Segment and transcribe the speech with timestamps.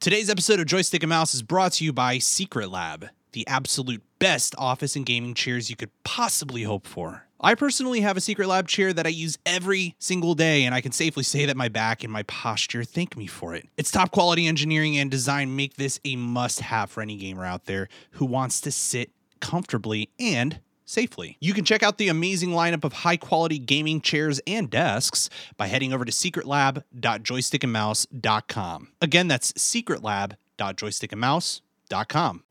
[0.00, 4.54] Today's episode of Joystick and Mouse is brought to you by Secretlab, the absolute best
[4.56, 7.26] office and gaming chairs you could possibly hope for.
[7.38, 10.92] I personally have a Secretlab chair that I use every single day, and I can
[10.92, 13.68] safely say that my back and my posture thank me for it.
[13.76, 17.66] Its top quality engineering and design make this a must have for any gamer out
[17.66, 19.10] there who wants to sit
[19.40, 20.60] comfortably and
[20.90, 21.36] safely.
[21.40, 25.68] You can check out the amazing lineup of high quality gaming chairs and desks by
[25.68, 28.88] heading over to secretlab.joystickandmouse.com.
[29.00, 32.44] Again, that's secretlab.joystickandmouse.com.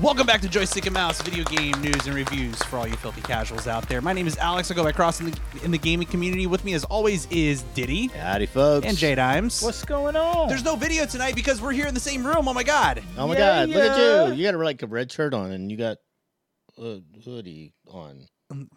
[0.00, 3.20] Welcome back to Joystick and Mouse, video game news and reviews for all you filthy
[3.22, 4.00] casuals out there.
[4.00, 4.70] My name is Alex.
[4.70, 6.46] I go by Cross in the, in the gaming community.
[6.46, 8.86] With me, as always, is Diddy Howdy, folks.
[8.86, 9.60] and J Dimes.
[9.60, 10.48] What's going on?
[10.48, 12.46] There's no video tonight because we're here in the same room.
[12.46, 13.02] Oh my god!
[13.16, 13.68] Oh my Yeah, God!
[13.70, 14.34] Look at you.
[14.36, 15.96] You got a, like a red shirt on, and you got
[16.78, 18.26] a hoodie on.
[18.52, 18.68] Um,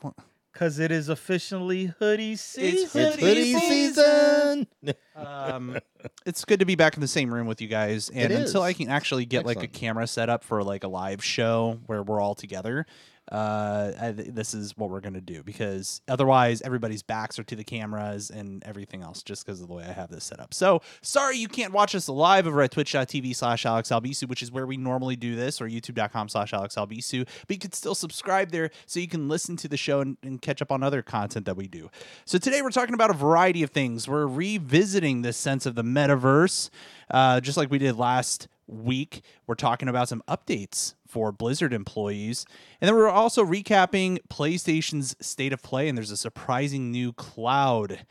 [0.53, 2.83] Because it is officially hoodie season.
[2.83, 4.67] It's It's Hoodie hoodie season.
[5.15, 5.77] Um,
[6.25, 8.09] it's good to be back in the same room with you guys.
[8.09, 8.61] And It until.
[8.61, 12.03] I can actually get like a camera set up for like a live show where
[12.03, 12.85] we're all together,
[13.31, 17.63] uh, th- this is what we're gonna do because otherwise everybody's backs are to the
[17.63, 20.53] cameras and everything else just because of the way I have this set up.
[20.53, 24.51] So sorry you can't watch us live over at twitch.tv slash Alex Albisu, which is
[24.51, 27.25] where we normally do this, or youtube.com slash Alex Albisu.
[27.47, 30.41] But you can still subscribe there so you can listen to the show and, and
[30.41, 31.89] catch up on other content that we do.
[32.25, 34.07] So today we're talking about a variety of things.
[34.07, 36.69] We're revisiting this sense of the metaverse,
[37.09, 39.23] uh, just like we did last week.
[39.47, 42.45] We're talking about some updates for Blizzard employees.
[42.79, 45.89] And then we're also recapping PlayStation's state of play.
[45.89, 48.05] And there's a surprising new cloud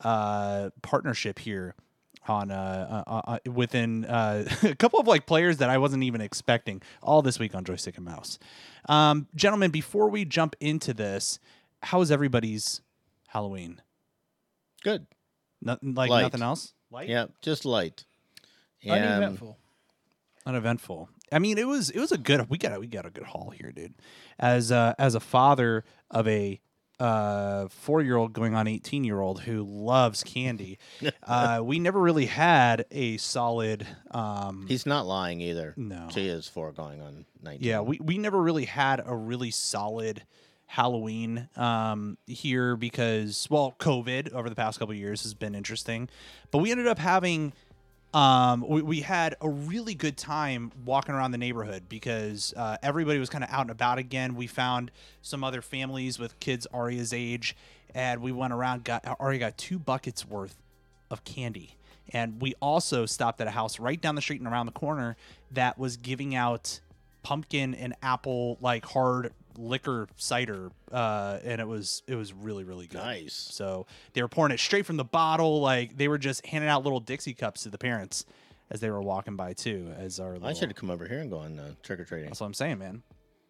[0.00, 1.74] uh, partnership here
[2.28, 6.20] on uh, uh, uh within uh, a couple of like players that I wasn't even
[6.20, 8.38] expecting all this week on joystick and mouse.
[8.88, 11.38] Um, gentlemen, before we jump into this,
[11.82, 12.80] how is everybody's
[13.28, 13.80] Halloween?
[14.82, 15.06] Good.
[15.62, 16.22] Nothing like Light.
[16.22, 16.72] nothing else.
[16.90, 18.04] Light, Yeah, just light.
[18.84, 19.58] Um, Uneventful.
[20.46, 21.10] Uneventful.
[21.32, 22.48] I mean, it was it was a good.
[22.48, 23.94] We got a, we got a good haul here, dude.
[24.38, 26.60] As uh, as a father of a
[26.98, 30.78] uh four year old going on 18 year old who loves candy
[31.24, 35.74] uh we never really had a solid um He's not lying either.
[35.76, 36.08] No.
[36.10, 37.68] She is four going on 19.
[37.68, 40.22] Yeah, we, we never really had a really solid
[40.68, 46.08] Halloween um, here because, well, COVID over the past couple of years has been interesting.
[46.50, 47.52] But we ended up having,
[48.16, 53.18] um, we, we had a really good time walking around the neighborhood because uh, everybody
[53.18, 54.36] was kind of out and about again.
[54.36, 54.90] We found
[55.20, 57.54] some other families with kids Aria's age,
[57.94, 60.56] and we went around, got Aria got two buckets worth
[61.10, 61.76] of candy.
[62.08, 65.18] And we also stopped at a house right down the street and around the corner
[65.50, 66.80] that was giving out
[67.22, 72.86] pumpkin and apple like hard liquor cider uh and it was it was really really
[72.86, 73.32] good Nice.
[73.34, 76.82] so they were pouring it straight from the bottle like they were just handing out
[76.84, 78.24] little dixie cups to the parents
[78.70, 81.30] as they were walking by too as our I should have come over here and
[81.30, 82.28] gone uh, trick or treating.
[82.28, 83.02] that's what I'm saying, man.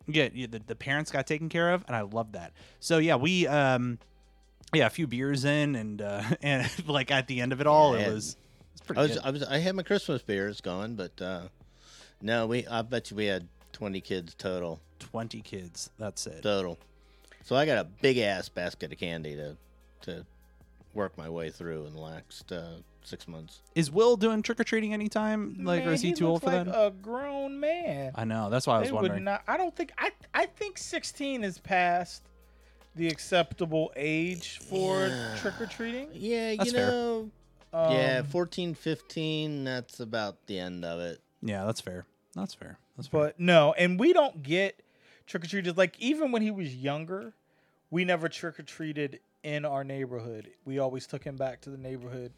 [0.08, 2.52] Yeah, the, the parents got taken care of, and I love that.
[2.78, 3.98] So yeah, we um,
[4.72, 7.98] yeah, a few beers in, and uh, and like at the end of it all,
[7.98, 8.36] Yeah, it was
[8.72, 9.20] it's pretty I was, good.
[9.24, 11.48] I was, I had my Christmas beers gone, but uh,
[12.22, 12.64] no, we.
[12.68, 14.80] I bet you we had 20 kids total.
[14.98, 15.90] Twenty kids.
[15.98, 16.42] That's it.
[16.42, 16.78] Total.
[17.44, 19.56] So I got a big ass basket of candy to
[20.02, 20.26] to
[20.94, 23.60] work my way through in the last uh, six months.
[23.74, 25.58] Is Will doing trick or treating anytime?
[25.62, 26.74] Like, or is he, too old for like that?
[26.86, 28.12] A grown man.
[28.14, 28.48] I know.
[28.50, 29.24] That's why I was They would wondering.
[29.24, 29.42] not.
[29.46, 29.92] I don't think.
[29.98, 30.10] I.
[30.34, 32.22] I think 16 is past
[32.94, 35.36] the acceptable age for Yeah.
[35.38, 36.08] trick or treating.
[36.12, 36.90] Yeah, That's you fair.
[36.90, 37.30] know.
[37.74, 41.20] Um, yeah, 14, 15, that's about the end of it.
[41.42, 42.06] Yeah, that's fair.
[42.34, 42.78] That's fair.
[42.96, 43.20] That's fair.
[43.20, 44.80] But no, and we don't get
[45.26, 45.76] trick or treaters.
[45.76, 47.32] Like even when he was younger,
[47.90, 50.50] we never trick or treated in our neighborhood.
[50.64, 52.32] We always took him back to the neighborhood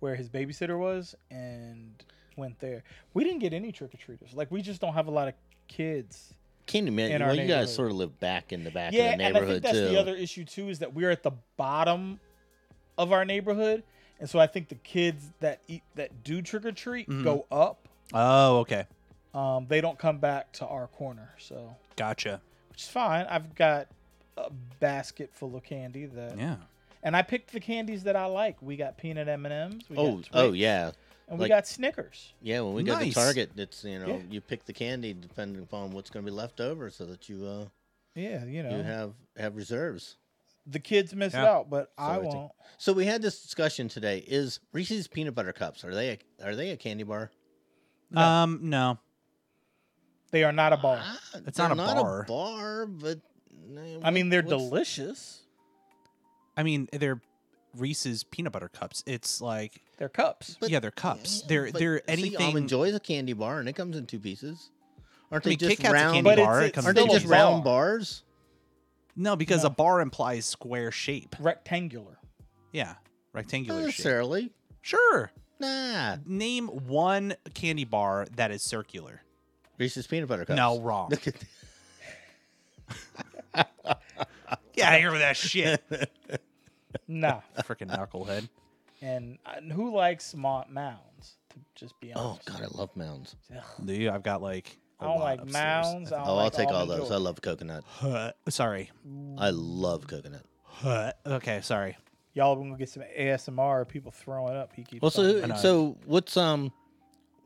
[0.00, 2.02] where his babysitter was and
[2.36, 2.82] went there.
[3.14, 4.34] We didn't get any trick or treaters.
[4.34, 5.34] Like we just don't have a lot of
[5.68, 6.34] kids.
[6.66, 7.16] Can't imagine.
[7.16, 9.16] In our Well, you guys sort of live back in the back yeah, of the
[9.18, 9.88] neighborhood and I think that's too.
[9.88, 12.18] the other issue too is that we're at the bottom
[12.98, 13.82] of our neighborhood,
[14.18, 17.22] and so I think the kids that eat that do trick or treat Mhm.
[17.22, 17.88] go up.
[18.14, 18.86] oh, okay.
[19.36, 22.40] Um, they don't come back to our corner, so Gotcha.
[22.70, 23.26] which is fine.
[23.28, 23.88] I've got
[24.38, 24.50] a
[24.80, 26.56] basket full of candy that, Yeah.
[27.02, 28.60] and I picked the candies that I like.
[28.62, 29.84] We got peanut M and M's.
[29.96, 30.92] oh, oh yeah,
[31.28, 32.32] and we got Snickers.
[32.40, 32.60] yeah.
[32.62, 34.20] When we go to Target, it's you know Yeah.
[34.30, 37.46] you pick the candy depending upon what's going to be left over, so that you
[37.46, 37.66] uh
[38.14, 38.74] Yeah, you know.
[38.76, 40.16] you have have reserves.
[40.66, 41.44] the kids missed Yeah.
[41.50, 42.52] out, but I won't.
[42.78, 44.24] So we had this discussion today.
[44.26, 46.10] Is Reese's peanut butter cups are they
[46.40, 47.30] a, are they a candy bar?
[48.10, 48.20] No.
[48.22, 48.98] Um, no.
[50.30, 51.00] They are not a bar.
[51.02, 52.24] Ah, It's they're not a bar.
[52.28, 53.20] bar, but
[54.02, 55.42] I mean, they're what's- delicious.
[56.56, 57.20] I mean, they're
[57.76, 59.02] Reese's peanut butter cups.
[59.06, 60.56] It's like They're cups.
[60.58, 61.40] But- yeah, they're cups.
[61.42, 62.46] Yeah, they're but they're see, anything.
[62.46, 64.70] Almond Joy is a candy bar, and it comes in two pieces.
[65.30, 66.14] Aren't I mean, they just Kit Kat's a round?
[66.14, 66.60] candy But it's- bar.
[66.62, 67.30] it's it comes Aren't they still a just pieces.
[67.30, 67.88] round bar.
[67.88, 68.22] bars?
[69.16, 69.66] No, because No.
[69.68, 71.36] a bar implies square shape.
[71.38, 72.18] Rectangular.
[72.72, 72.94] Yeah,
[73.32, 73.94] rectangular Not shape.
[73.98, 74.52] necessarily.
[74.82, 75.30] Sure.
[75.58, 76.16] Nah.
[76.26, 79.22] Name one candy bar that is circular.
[79.78, 80.56] Reese's peanut butter cups.
[80.56, 81.10] No, wrong.
[81.10, 81.34] Look at
[84.74, 85.82] Get out of here with that shit.
[87.08, 87.40] Nah.
[87.60, 88.48] Freaking knucklehead.
[89.00, 91.36] and uh, who likes mo- mounds?
[91.50, 92.44] To just be Oh honest.
[92.46, 93.36] God, I love mounds.
[93.54, 93.62] Ugh.
[93.84, 94.10] Do you?
[94.10, 94.76] I've got like.
[95.00, 96.10] I I don't like mounds.
[96.12, 97.08] I don't Oh, I'll like take all almond those.
[97.08, 97.14] joy.
[97.14, 97.84] I love coconut.
[98.48, 98.90] Sorry.
[99.38, 100.42] I love coconut.
[101.26, 101.96] Okay, sorry.
[102.34, 104.72] Y'all gonna get some ASMR people throwing up.
[104.74, 105.00] He keeps.
[105.02, 105.56] Well, talking so I know.
[105.56, 106.72] so what's um,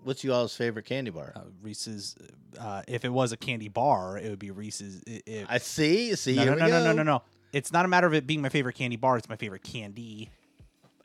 [0.04, 1.32] what's you all's favorite candy bar?
[1.34, 2.16] Uh, Reese's.
[2.58, 5.02] Uh, if it was a candy bar, it would be Reese's.
[5.06, 6.14] It, it, I see.
[6.16, 7.22] See, no, no, no, no, no, no, no.
[7.52, 9.16] It's not a matter of it being my favorite candy bar.
[9.16, 10.30] It's my favorite candy.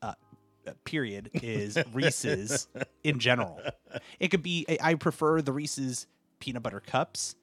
[0.02, 0.14] Uh,
[0.68, 2.68] uh, period is Reese's
[3.04, 3.60] in general.
[4.20, 4.66] It could be.
[4.82, 6.08] I- prefer the Reese's
[6.40, 7.36] peanut butter cups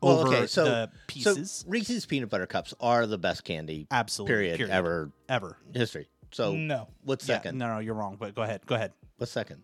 [0.00, 1.50] Well, over okay, so the pieces.
[1.50, 4.34] So Reese's peanut butter cups are the best candy Absolutely.
[4.34, 5.56] period, ever Ever.
[5.74, 6.08] history.
[6.32, 6.88] So no.
[7.04, 7.58] what's Yeah, second?
[7.58, 8.16] no, no, you're wrong.
[8.18, 8.60] But go ahead.
[8.66, 8.92] Go ahead.
[9.16, 9.62] What's second?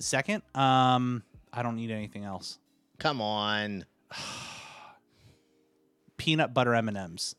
[0.00, 2.58] Second, um, I don't need anything else.
[2.98, 3.84] Come on,
[6.16, 7.34] Peanut butter M and M's.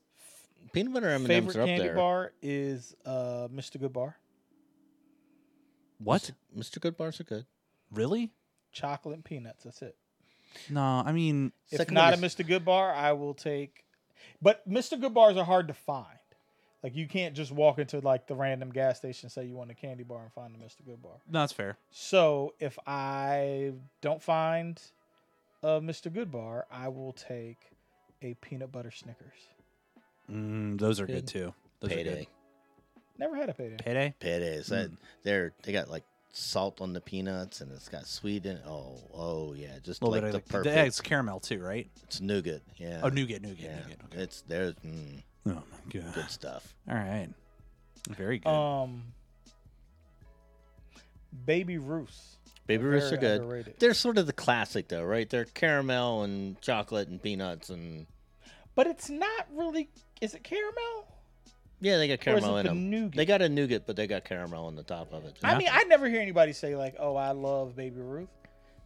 [0.73, 1.95] peanut butter M and Favorite M's are up candy there.
[1.95, 3.77] bar is uh, Mr.
[3.77, 4.13] Goodbar.
[5.99, 6.31] What?
[6.57, 6.79] Mr.
[6.79, 7.45] Goodbars are good.
[7.91, 8.31] Really?
[8.71, 9.63] Chocolate and peanuts.
[9.65, 9.95] That's it.
[10.69, 12.45] No, I mean, If Second not a Mr.
[12.47, 13.83] Goodbar, I will take.
[14.41, 14.99] But Mr.
[14.99, 16.07] Goodbars are hard to find.
[16.83, 19.69] Like you can't just walk into like the random gas station and say you want
[19.69, 20.81] a candy bar and find a Mr.
[20.87, 21.19] Goodbar.
[21.29, 21.77] no, that's fair.
[21.91, 24.81] So if I don't find
[25.61, 26.11] a Mr.
[26.11, 27.59] Goodbar, I will take
[28.23, 29.33] a peanut butter Snickers.
[30.31, 31.27] Mm, those are good, Good.
[31.27, 31.53] too.
[31.81, 32.15] Those are Payday.
[32.15, 32.27] good.
[33.19, 33.77] Never had a payday.
[33.77, 34.15] Payday.
[34.19, 34.67] Paydays.
[34.67, 34.97] That Mm.
[35.23, 38.57] they're they got like salt on the peanuts and it's got sweet in.
[38.65, 40.63] Oh, oh yeah, just like the of the, perfect.
[40.73, 41.87] the eggs caramel too, right?
[42.03, 42.61] It's nougat.
[42.77, 43.01] Yeah.
[43.03, 43.75] Oh, nougat, nougat, Yeah.
[43.81, 43.97] nougat.
[44.05, 44.17] Okay.
[44.23, 45.61] It's there's mm, Oh my
[46.01, 46.13] god.
[46.13, 46.73] good stuff.
[46.89, 47.29] All right.
[48.09, 48.49] Very good.
[48.49, 49.03] Um,
[51.45, 52.37] Baby Ruths.
[52.67, 53.41] Baby Very Ruths are good.
[53.41, 53.75] underrated.
[53.79, 55.29] They're sort of the classic though, right?
[55.29, 58.05] They're caramel and chocolate and peanuts and
[58.75, 59.89] But it's not really.
[60.21, 61.07] Is it caramel?
[61.79, 62.89] yeah, they got caramel in the them.
[62.91, 63.15] nougat?
[63.17, 65.35] They got a nougat, but they got caramel on the top of it.
[65.43, 65.57] I Yeah.
[65.57, 68.29] mean, I never hear anybody say like, "Oh, I love Baby Ruth."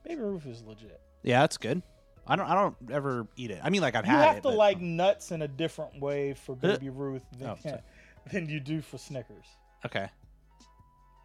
[0.03, 1.01] Baby Ruth is legit.
[1.23, 1.81] yeah, that's good.
[2.27, 2.47] I don't.
[2.47, 3.59] I don't ever eat it.
[3.63, 4.41] I mean, like I've You had have it.
[4.43, 7.77] to but- like nuts in a different way for Baby Ruth than, Oh,
[8.31, 9.45] than you do for Snickers.
[9.85, 10.09] Okay.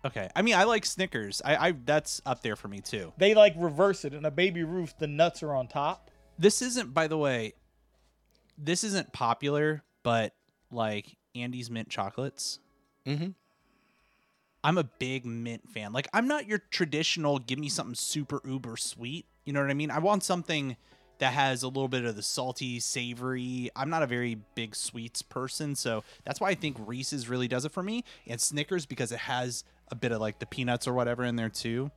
[0.04, 0.28] Okay.
[0.34, 1.40] I mean, I like Snickers.
[1.44, 3.12] I, I that's up there for me too.
[3.18, 4.14] They like reverse it.
[4.14, 6.10] In a Baby Ruth, the nuts are on top.
[6.38, 7.52] This isn't, by the way,
[8.56, 10.34] this isn't popular, but
[10.70, 12.58] like Andes mint chocolates.
[13.06, 13.30] mm-hmm.
[14.62, 15.92] I'm a big mint fan.
[15.94, 19.24] Like I'm not your traditional give me something super uber sweet.
[19.44, 19.90] You know what I mean?
[19.90, 20.76] I want something
[21.18, 23.70] that has a little bit of the salty, savory.
[23.76, 27.64] I'm not a very big sweets person, so that's why I think Reese's really does
[27.64, 28.04] it for me.
[28.26, 31.48] And Snickers because it has a bit of like the peanuts or whatever in there
[31.48, 31.90] too.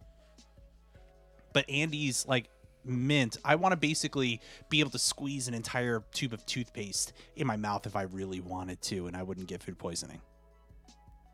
[1.54, 2.50] But Andes like
[2.84, 7.48] mint, I want to basically be able to squeeze an entire tube of toothpaste in
[7.48, 10.20] my mouth if I really wanted to and I wouldn't get food poisoning.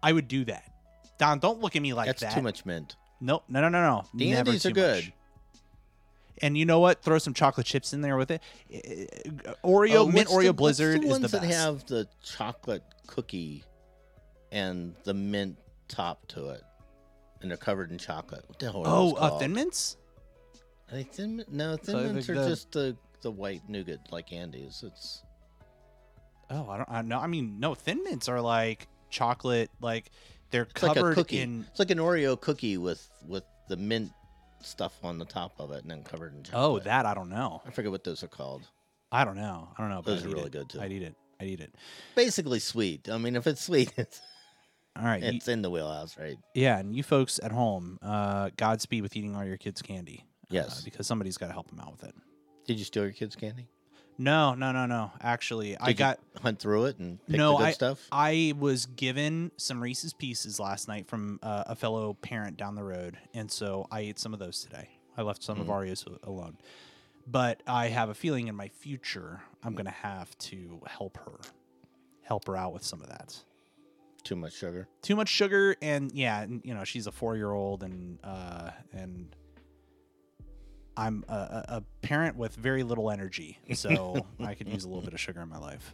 [0.03, 0.71] I would do that.
[1.17, 2.27] Don, don't look at me like That's that.
[2.27, 2.95] That's too much mint.
[3.19, 3.43] Nope.
[3.49, 4.03] No, no, no, no.
[4.13, 5.05] The Never Andes are good.
[5.05, 5.13] much.
[6.41, 7.01] And you know what?
[7.03, 8.41] Throw some chocolate chips in there with it.
[9.63, 13.63] Oreo, Oh, mint Oreo the- Blizzard the is ones the that have the chocolate cookie
[14.51, 16.63] and the mint top to it,
[17.41, 18.43] and they're covered in chocolate.
[18.47, 18.81] What the hell?
[18.81, 19.37] Are oh, uh.
[19.39, 19.97] Thin Mints?
[20.91, 21.43] Are they thin?
[21.49, 24.83] No, thin So, mints are the- just the the white nougat like Andes.
[24.85, 25.23] It's
[26.51, 26.89] Oh, I don't.
[26.89, 27.19] I know.
[27.19, 27.75] I mean, no.
[27.75, 29.69] Thin Mints are like chocolate.
[29.81, 30.09] Like
[30.51, 31.41] they're it's like a covered cookie.
[31.41, 31.65] in.
[31.69, 34.11] It's like an Oreo cookie with with the mint
[34.61, 36.63] stuff on the top of it, and then covered in chocolate.
[36.63, 37.61] Oh, that I don't know.
[37.65, 38.63] I forget what those are called.
[39.11, 39.69] I don't know.
[39.77, 40.01] I don't know.
[40.01, 40.51] Those I'd are eat really it.
[40.51, 40.81] good, too.
[40.81, 41.15] I'd eat it.
[41.41, 41.73] I'd eat it.
[42.15, 43.09] Basically sweet.
[43.09, 44.21] I mean, if it's sweet, it's
[44.97, 45.21] All right.
[45.23, 46.37] you- it's in the wheelhouse, right?
[46.53, 50.25] yeah, and you folks at home, uh, Godspeed with eating all your kids' candy.
[50.43, 50.81] uh, Yes.
[50.83, 52.15] because somebody's got to help them out with it.
[52.67, 53.67] Did you steal your kids' candy?
[54.21, 55.11] No, no, no, no.
[55.21, 58.07] Actually, I Did you got hunt through it and pick No, the good I- stuff.
[58.11, 62.83] I was given some Reese's Pieces last night from uh, a fellow parent down the
[62.83, 64.89] road, and so I ate some of those today.
[65.17, 65.71] I left some of Mm.
[65.71, 66.57] Arya's a- alone,
[67.25, 71.39] but I have a feeling in my future I'm gonna have to help her,
[72.21, 73.41] help her out with some of that.
[74.23, 74.89] Too much sugar.
[75.01, 78.71] Too much sugar, and yeah, and, you know she's a four year old, and uh,
[78.91, 79.33] and
[80.99, 85.03] I'm a, a a parent with very little energy, so I could use a little
[85.03, 85.93] bit of sugar in my life.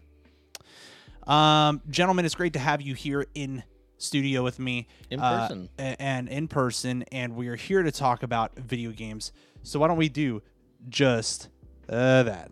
[1.28, 3.64] Um, gentlemen, it's great to have you here in
[3.98, 5.70] studio with me In uh, person.
[5.80, 9.32] a- and in person, and we are here to talk about video games.
[9.64, 10.42] So why don't we do
[10.90, 11.50] just
[11.90, 12.52] uh, that?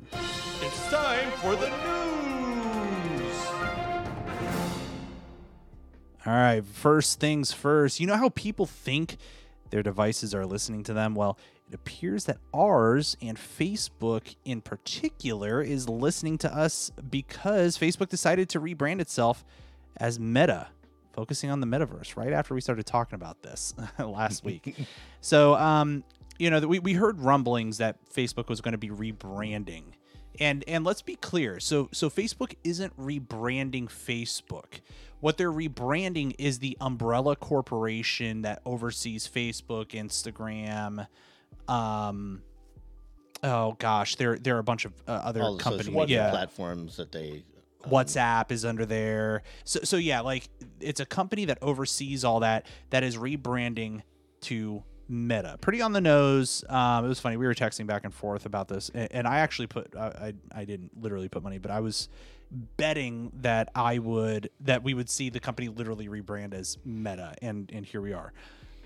[0.61, 3.45] It's time for the news.
[6.25, 7.99] All right, first things first.
[7.99, 9.17] You know how people think
[9.73, 11.15] their devices are listening to them?
[11.15, 11.35] Well,
[11.67, 18.49] it appears that ours and Facebook in particular is listening to us because Facebook decided
[18.49, 19.43] to rebrand itself
[19.97, 20.67] as Meta,
[21.11, 24.75] focusing on the metaverse right after we started talking about this last week.
[25.21, 26.03] so, um,
[26.37, 29.85] you know, we, we heard rumblings that Facebook was going to be rebranding.
[30.39, 31.59] And and let's be clear.
[31.59, 34.81] So so Facebook isn't rebranding Facebook.
[35.23, 41.07] What they're rebranding is the umbrella corporation that oversees Facebook, Instagram,
[41.69, 42.41] um
[43.41, 46.09] oh gosh, there there are a bunch of uh, other companies.
[46.09, 46.29] Yeah.
[46.29, 47.45] platforms that they.
[47.85, 49.43] um, WhatsApp is under there.
[49.63, 50.49] So so yeah, like
[50.81, 54.01] it's a company that oversees all that that is rebranding
[54.41, 55.57] to Meta.
[55.61, 56.65] Pretty on the nose.
[56.67, 57.37] Um, it was funny.
[57.37, 60.61] We were texting back and forth about this, and, and I actually put I, I
[60.61, 62.09] I didn't literally put money, but I was
[62.77, 67.69] betting that I would that we would see the company literally rebrand as Meta, and
[67.73, 68.33] and here we are.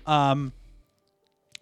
[0.06, 0.52] Um,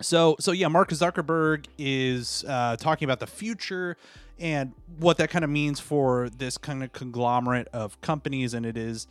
[0.01, 3.97] so so yeah, Mark Zuckerberg is uh, talking about the future
[4.39, 8.77] and what that kind of means for this kind of conglomerate of companies, and it
[8.77, 9.07] is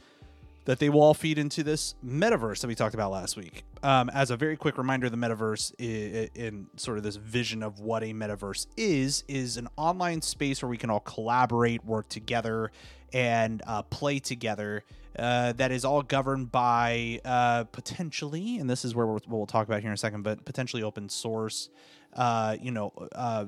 [0.66, 3.64] that they will all feed into this metaverse that we talked about last week.
[3.84, 8.04] Um, as a very quick reminder, the metaverse in sort of this vision of what
[8.04, 12.72] a metaverse is is an online space where we can all collaborate, work together,
[13.14, 14.84] and uh, play together.
[15.18, 19.66] Uh, that is all governed by uh, potentially, and this is where we'll, we'll talk
[19.66, 21.70] about here in a second, but potentially open source.
[22.14, 23.46] Uh, you know, uh,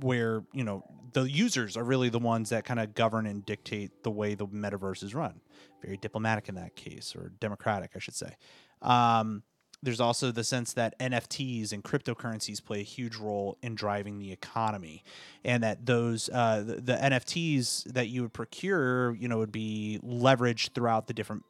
[0.00, 4.02] where you know the users are really the ones that kind of govern and dictate
[4.02, 5.40] the way the metaverse is run.
[5.84, 8.36] Very diplomatic in that case, or democratic, I should say.
[8.82, 9.42] Um,
[9.82, 14.32] there's also the sense that NFTs and cryptocurrencies play a huge role in driving the
[14.32, 15.04] economy,
[15.44, 20.00] and that those uh, the, the NFTs that you would procure, you know, would be
[20.02, 21.44] leveraged throughout the different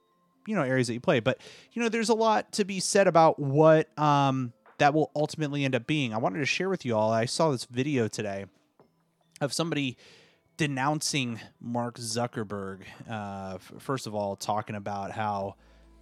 [0.47, 1.21] you know areas that you play.
[1.21, 1.41] But
[1.73, 5.77] you know, there's a lot to be said about what um, that will ultimately end
[5.77, 6.13] up being.
[6.13, 7.13] I wanted to share with you all.
[7.13, 8.47] I saw this video today
[9.41, 9.97] of somebody
[10.57, 12.81] denouncing Mark Zuckerberg.
[13.09, 15.57] Uh, f- first of all, talking about how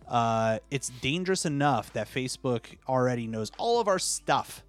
[0.08, 4.64] uh, it's dangerous enough that Facebook already knows all of our stuff,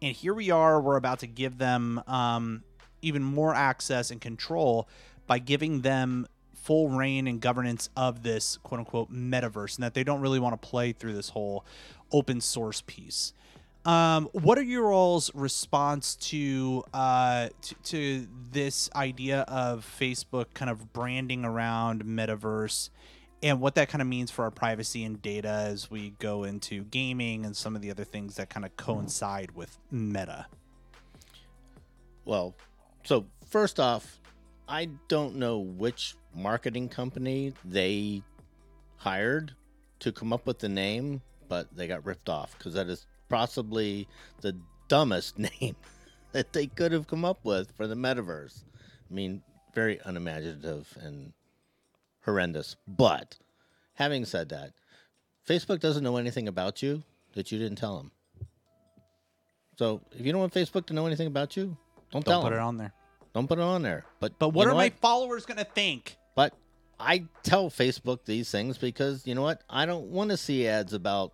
[0.00, 0.80] and here we are.
[0.80, 2.64] We're about to give them um,
[3.02, 4.88] even more access and control
[5.26, 10.04] by giving them full reign and governance of this quote unquote metaverse, and that they
[10.04, 11.64] don't really want to play through this whole
[12.10, 13.32] open source piece.
[13.84, 20.70] Um, what are your all's response to, uh, to to this idea of Facebook kind
[20.70, 22.90] of branding around metaverse,
[23.42, 26.84] and what that kind of means for our privacy and data as we go into
[26.84, 30.46] gaming and some of the other things that kind of coincide with Meta?
[32.24, 32.54] Well,
[33.02, 34.20] so first off,
[34.68, 38.22] I don't know which marketing company they
[38.96, 39.56] hired
[39.98, 44.06] to come up with the name, but they got ripped off because that is possibly
[44.42, 44.54] the
[44.88, 45.74] dumbest name
[46.32, 48.62] that they could have come up with for the metaverse.
[49.10, 49.42] I mean,
[49.74, 51.32] very unimaginative and
[52.24, 52.76] horrendous.
[52.86, 53.38] But
[53.94, 54.72] having said that,
[55.48, 57.02] Facebook doesn't know anything about you
[57.34, 58.10] that you didn't tell them.
[59.78, 61.76] So if you don't want Facebook to know anything about you,
[62.10, 62.42] don't, tell them.
[62.42, 62.58] Don't tell put them.
[62.58, 62.92] it on there.
[63.34, 64.04] Don't put it on there.
[64.20, 66.18] But But you what know are my followers gonna think?
[66.36, 66.52] But
[67.00, 69.62] I tell Facebook these things because you know what?
[69.70, 71.32] I don't want to see ads about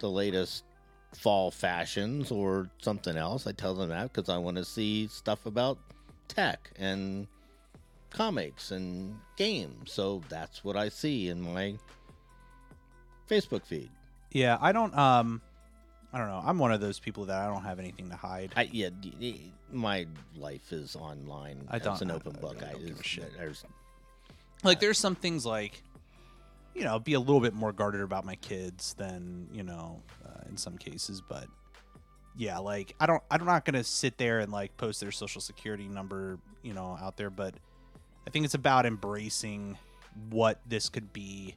[0.00, 0.64] the latest
[1.12, 3.46] fall fashions or something else.
[3.46, 5.78] I tell them that because I want to see stuff about
[6.28, 7.26] tech and
[8.10, 9.92] comics and games.
[9.92, 11.74] So that's what I see in my
[13.28, 13.90] Facebook feed.
[14.32, 14.96] Yeah, I don't.
[14.96, 15.40] Um,
[16.12, 16.42] I don't know.
[16.44, 18.52] I'm one of those people that I don't have anything to hide.
[18.56, 18.90] I yeah,
[19.72, 21.66] my life is online.
[21.70, 22.60] I don't- It's an open I book.
[22.60, 23.32] really I a is- shit.
[23.36, 23.64] there's
[24.64, 25.82] like, there's some things like,
[26.74, 30.48] you know, be a little bit more guarded about my kids than you know, uh,
[30.48, 31.22] in some cases.
[31.26, 31.46] But
[32.36, 33.22] yeah, like I don't.
[33.30, 37.16] I'm not gonna sit there and like post their social security number, you know, out
[37.16, 37.30] there.
[37.30, 37.54] But
[38.26, 39.76] I think it's about embracing
[40.30, 41.56] what this could be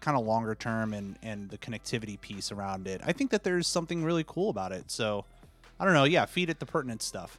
[0.00, 3.00] kind of longer term and and the connectivity piece around it.
[3.04, 4.90] I think that there's something really cool about it.
[4.90, 5.24] So
[5.80, 6.04] I don't know.
[6.04, 7.38] Yeah, feed it the pertinent stuff.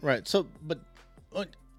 [0.00, 0.26] Right.
[0.28, 0.78] So, but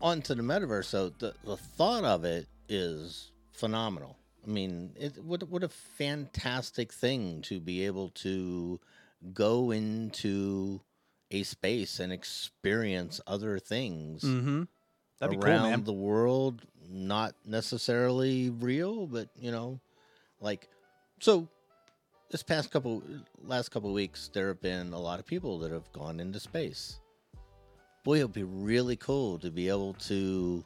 [0.02, 4.18] on to the metaverse, so the, the thought of it is phenomenal.
[4.46, 8.80] I mean, it what what a fantastic thing to be able to
[9.34, 10.82] go into
[11.32, 14.64] a space and experience other things Mm-hmm.
[15.20, 15.84] That'd be cool, around man.
[15.84, 19.80] the world, not necessarily real, but you know,
[20.40, 20.70] like
[21.20, 21.48] so.
[22.30, 23.02] This past couple,
[23.42, 27.00] last couple weeks, there have been a lot of people that have gone into space.
[28.04, 30.66] Boy, it would be really cool to be able to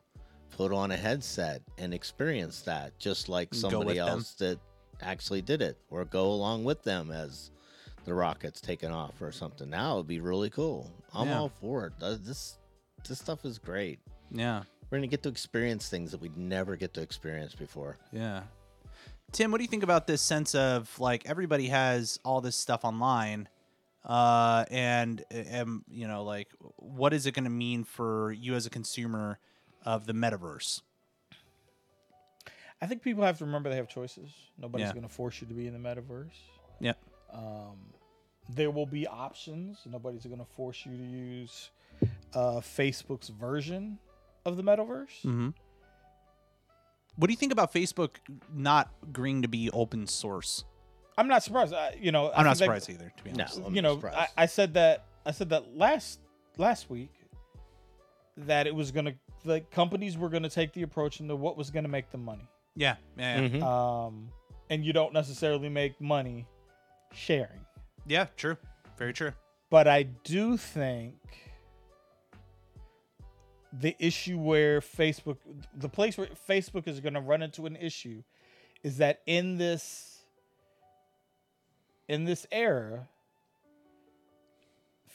[0.52, 4.08] put on a headset and experience that, just like somebody with them.
[4.08, 4.60] else that
[5.02, 7.52] actually did it, or go along with them as
[8.06, 9.70] the rockets taking off or something.
[9.70, 10.92] Now it'd be really cool.
[11.14, 11.40] I'm Yeah.
[11.40, 11.94] all for it.
[12.02, 12.58] Uh, This
[13.08, 14.00] this stuff is great.
[14.30, 14.64] Yeah.
[14.90, 17.98] We're gonna get to experience things that we'd never get to experience before.
[18.12, 18.44] Yeah.
[19.32, 22.84] Tim, what do you think about this sense of like everybody has all this stuff
[22.84, 23.48] online,
[24.04, 28.66] uh, and um, you know, like, what is it going to mean for you as
[28.66, 29.40] a consumer
[29.86, 30.82] of the metaverse?
[32.82, 34.30] I think people have to remember they have choices.
[34.58, 34.94] Nobody's Yeah.
[34.94, 36.34] going to force you to be in the metaverse.
[36.80, 36.98] Yep.
[37.32, 37.78] Um,
[38.50, 39.80] there will be options.
[39.86, 41.70] Nobody's going to force you to use
[42.34, 44.00] uh, Facebook's version
[44.46, 45.22] of the metaverse.
[45.24, 45.50] Mm-hmm.
[47.18, 48.16] What do you think about Facebook
[48.54, 50.64] not agreeing to be open source?
[51.18, 51.74] I'm not surprised.
[51.74, 53.62] I, you know, I I'm not think that- surprised either, to be honest.
[53.64, 54.28] I'm you know, I.
[54.38, 56.20] I said that I said that last
[56.58, 57.12] last week
[58.48, 59.14] that it was gonna
[59.46, 62.48] like companies were gonna take the approach into what was gonna make them money.
[62.76, 63.48] Yeah, yeah, yeah.
[63.50, 63.64] Mhm.
[63.64, 64.30] Um,
[64.70, 66.46] and you don't necessarily make money
[67.14, 67.66] sharing.
[68.06, 68.26] yeah.
[68.38, 68.58] True,
[68.98, 69.34] very true.
[69.70, 71.16] But I do think
[73.74, 75.38] the issue where Facebook,
[75.76, 78.22] the place where Facebook is going to run into an issue,
[78.84, 80.24] is that in this
[82.10, 83.08] in this era,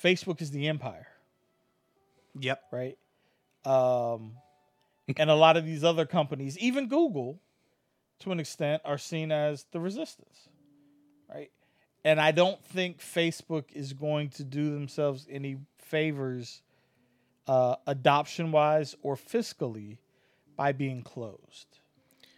[0.02, 1.09] Facebook is the empire,
[2.38, 2.62] Yep.
[2.73, 2.99] right?
[3.66, 4.32] Um,
[5.16, 7.40] and a lot of these other companies, even Google,
[8.20, 10.49] to an extent, are seen as the resistance,
[11.32, 11.50] right?
[12.04, 16.62] And I don't think Facebook is going to do themselves any favors,
[17.49, 19.99] uh, adoption wise or fiscally,
[20.56, 21.67] by being closed.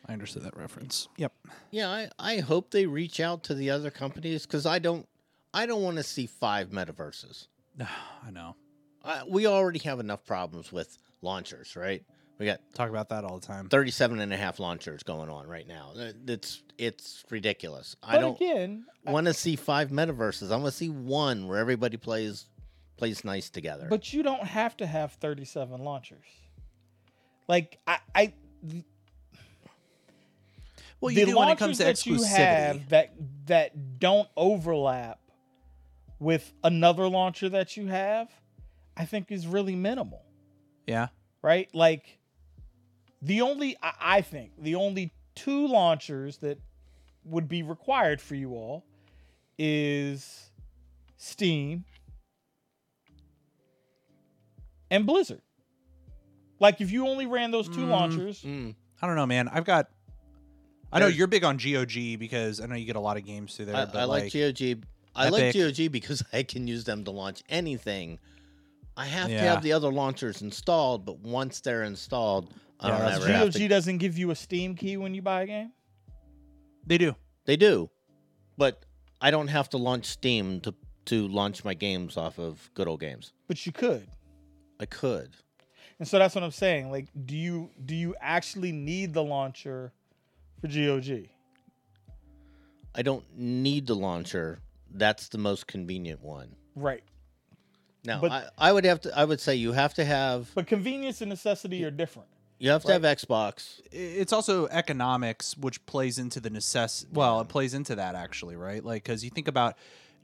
[0.07, 1.09] I understood that reference.
[1.18, 1.33] Yep.
[1.70, 5.07] Yeah, I, I hope they reach out to the other companies because I don't
[5.52, 7.46] I don't want to see five metaverses.
[7.81, 8.57] I know.
[9.05, 12.02] I, we already have enough problems with launchers, right?
[12.38, 13.68] We got Talk about that all the time.
[13.68, 15.92] 37 and a half launchers going on right now.
[16.26, 17.96] It's it's ridiculous.
[18.02, 20.52] I don't again, want to see five metaverses.
[20.52, 22.46] I want to see one where everybody plays
[22.96, 23.87] plays nice together.
[23.88, 26.26] but you don't have to have 37 launchers.
[27.48, 28.33] Like I, I
[31.00, 33.14] Well, you the do when it comes to launchers that you have that
[33.46, 35.18] that don't overlap
[36.20, 38.28] with another launcher that you have,
[38.96, 40.22] I think is really minimal,
[40.88, 41.09] Yeah.
[41.42, 41.68] right?
[41.74, 42.18] Like
[43.22, 46.59] the only I, I think the only two launchers that
[47.24, 48.85] would be required for you all
[49.59, 50.51] is
[51.16, 51.85] Steam
[54.90, 55.42] and Blizzard.
[56.61, 57.88] Like if you only ran those two Mm.
[57.90, 58.74] launchers, Mm.
[59.01, 59.48] I don't know, man.
[59.48, 59.90] I've got.
[60.90, 63.55] I know you're big on GOG because I know you get a lot of games
[63.55, 63.77] through there.
[63.77, 64.83] I, but I like, GOG.
[65.14, 65.77] I like Epic.
[65.77, 68.18] GOG because I can use them to launch anything.
[68.98, 73.06] I have to have the other launchers installed, but once they're installed, I Yeah, don't
[73.06, 73.68] that's ever have GOG to.
[73.68, 75.72] doesn't give you a Steam key when you buy a game.
[76.87, 77.14] They do.
[77.44, 77.90] They do,
[78.56, 78.84] but
[79.20, 80.74] I don't have to launch Steam to
[81.06, 83.32] to launch my games off of good old games.
[83.46, 84.06] but you could.
[84.78, 85.30] I could.
[85.98, 86.90] And so that's what I'm saying.
[86.90, 89.92] Like, do you do you actually need the launcher
[90.61, 91.28] for GOG?
[92.94, 94.58] I don't need the launcher.
[94.92, 96.54] That's the most convenient one.
[96.74, 97.02] Right.
[98.09, 99.16] Now, But- I, I would have to.
[99.16, 100.51] I would say you have to have.
[100.55, 102.29] But convenience and necessity are different.
[102.59, 103.81] You have to have Xbox.
[103.92, 107.11] It's also economics, which plays into the necessity.
[107.12, 108.85] Well, it plays into that actually, right?
[108.85, 109.77] Like, because you think about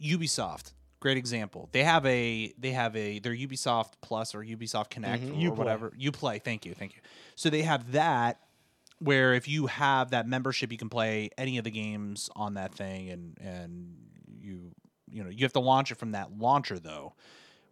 [0.03, 1.69] Ubisoft, great example.
[1.73, 5.37] They have a they have a their Ubisoft Plus or Ubisoft Connect Mhm.
[5.47, 5.57] or Uplay.
[5.57, 5.91] whatever.
[5.91, 6.43] UPlay.
[6.43, 7.03] Thank you, thank you.
[7.37, 8.41] So they have that
[8.99, 12.75] where if you have that membership, you can play any of the games on that
[12.75, 13.95] thing, and and
[14.41, 14.73] you
[15.09, 17.15] you know you have to launch it from that launcher though.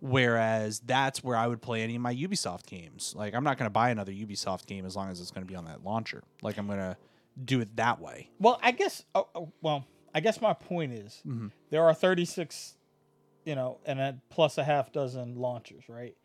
[0.04, 3.14] Whereas that's where I would play any of my Ubisoft games.
[3.16, 5.48] Like I'm not going to buy another Ubisoft game as long as it's going to
[5.50, 6.24] be on that launcher.
[6.42, 6.96] Like I'm going to
[7.44, 8.28] do it that way.
[8.40, 9.04] Well, I guess.
[9.14, 11.52] Oh, oh, well, I guess my point is Mhm.
[11.70, 12.76] there are 36,
[13.44, 16.16] you know, and a plus a half dozen launchers, right?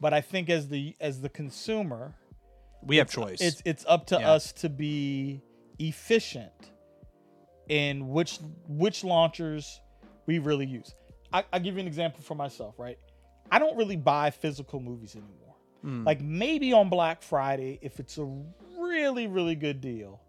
[0.00, 2.14] But I think as the as the consumer,
[2.82, 3.40] We have choice.
[3.40, 4.30] it's it's up to Yeah.
[4.30, 5.42] us to be
[5.80, 6.70] efficient
[7.68, 9.80] in which which launchers
[10.26, 10.94] we really use.
[11.32, 12.98] I, I'll give you an example for myself, right?
[13.50, 15.32] I don't really buy physical movies anymore.
[16.04, 18.24] Like maybe on Black Friday, if it's a
[18.76, 20.20] really, really good deal,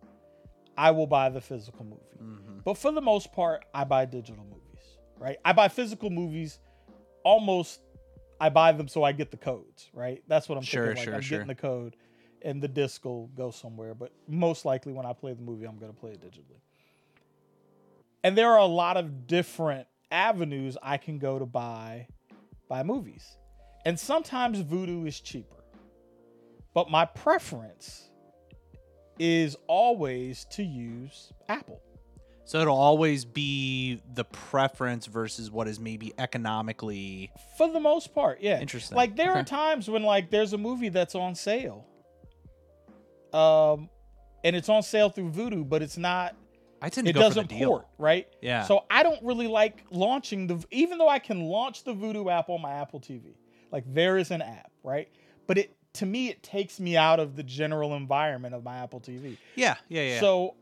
[0.78, 2.02] I will buy the physical movie.
[2.22, 2.60] Mm-hmm.
[2.64, 4.84] But for the most part, I buy digital movies,
[5.18, 5.38] right?
[5.44, 6.60] I buy physical movies
[7.24, 7.82] almost
[8.40, 10.22] I buy them so I get the codes, right?
[10.28, 10.98] That's what I'm Sure, thinking.
[10.98, 11.38] Like sure, I'm sure.
[11.40, 11.96] getting the code
[12.44, 13.96] and the disc will go somewhere.
[13.96, 16.62] But most likely when I play the movie, I'm gonna play it digitally.
[18.24, 22.08] And there are a lot of different avenues I can go to buy
[22.68, 23.38] buy movies.
[23.86, 25.56] And sometimes Vudu is cheaper.
[26.74, 28.10] But my preference
[29.20, 31.82] is always to use Apple.
[32.46, 37.32] So it'll always be the preference versus what is maybe economically.
[37.58, 38.62] For the most part, yeah.
[38.62, 38.96] Interesting.
[38.96, 41.86] Like there are times when like there's a movie that's on sale.
[43.34, 43.90] Um
[44.46, 46.36] and it's on sale through Vudu, but it's not
[46.82, 47.70] I tend to it go doesn't for the deal.
[47.70, 48.28] port, right?
[48.42, 48.64] Yeah.
[48.64, 52.50] So I don't really like launching the even though I can launch the Vudu app
[52.50, 53.34] on my Apple TV.
[53.72, 55.10] Like there is an app, right?
[55.48, 59.00] But it to me it takes me out of the general environment of my Apple
[59.00, 59.38] TV.
[59.56, 60.20] Yeah, yeah, yeah.
[60.20, 60.56] So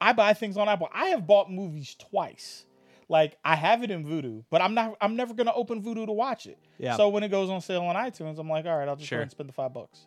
[0.00, 0.88] I buy things on Apple.
[0.92, 2.64] I have bought movies twice.
[3.08, 6.12] Like I have it in Vudu, but I'm not I'm never gonna open Vudu to
[6.12, 6.58] watch it.
[6.78, 6.96] Yeah.
[6.96, 9.18] So when it goes on sale on iTunes, I'm like, all right, I'll just Sure.
[9.18, 10.06] go ahead and spend the five bucks.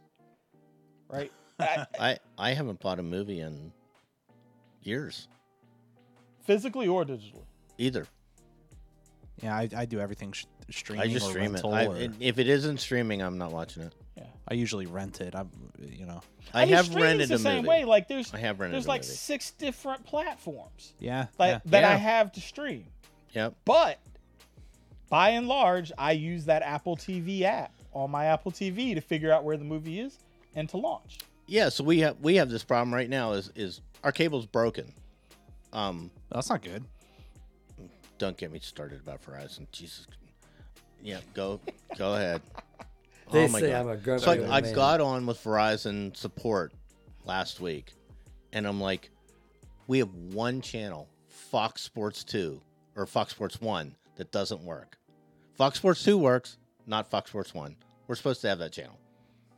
[1.08, 1.32] Right?
[1.60, 3.72] I- I I haven't bought a movie in
[4.82, 5.28] years
[6.46, 7.44] physically or digitally.
[7.78, 8.08] either.
[9.44, 11.10] yeah, I, I do everything sh- streaming.
[11.10, 11.54] I just or stream it.
[11.54, 13.94] rental I, or- and if it isn't streaming, I'm not watching it.
[14.18, 14.24] Yeah.
[14.48, 15.36] I usually rent it.
[15.36, 16.22] I'm, you know.
[16.54, 17.68] I, mean, have streaming's rented the a same movie.
[17.68, 17.86] way.
[17.86, 19.14] Like there's I have rented there's a like movie.
[19.14, 21.28] six different platforms Yeah.
[21.38, 21.60] like yeah.
[21.66, 21.98] that I Yeah.
[21.98, 22.86] have to stream.
[23.34, 23.56] Yep.
[23.66, 24.00] But
[25.10, 29.32] by and large, I use that Apple TV app on my Apple TV to figure
[29.34, 30.18] out where the movie is
[30.56, 31.18] and to launch.
[31.48, 31.68] Yeah.
[31.70, 33.34] So we have we have this problem right now.
[33.34, 34.94] Is is our cable's broken?
[35.74, 36.10] Um.
[36.32, 36.84] That's not good.
[38.18, 39.70] Don't get me started about Verizon.
[39.72, 40.08] Jesus.
[41.02, 41.20] Yeah.
[41.34, 41.60] Go
[41.98, 42.42] go ahead.
[43.28, 43.82] Oh they oh my say god.
[43.82, 44.76] I'm a grumpy So old I, I man.
[44.76, 46.74] got on with Verizon support
[47.26, 47.94] last week,
[48.54, 49.10] and I'm like,
[49.88, 52.62] we have one channel, Fox Sports Two
[52.96, 55.00] or Fox Sports One, that doesn't work.
[55.56, 57.76] Fox Sports Two works, not Fox Sports One.
[58.08, 59.00] We're supposed to have that channel.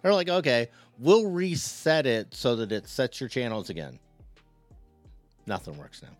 [0.01, 3.99] They're like, okay, we'll reset it so that it sets your channels again.
[5.45, 6.15] Nothing works now.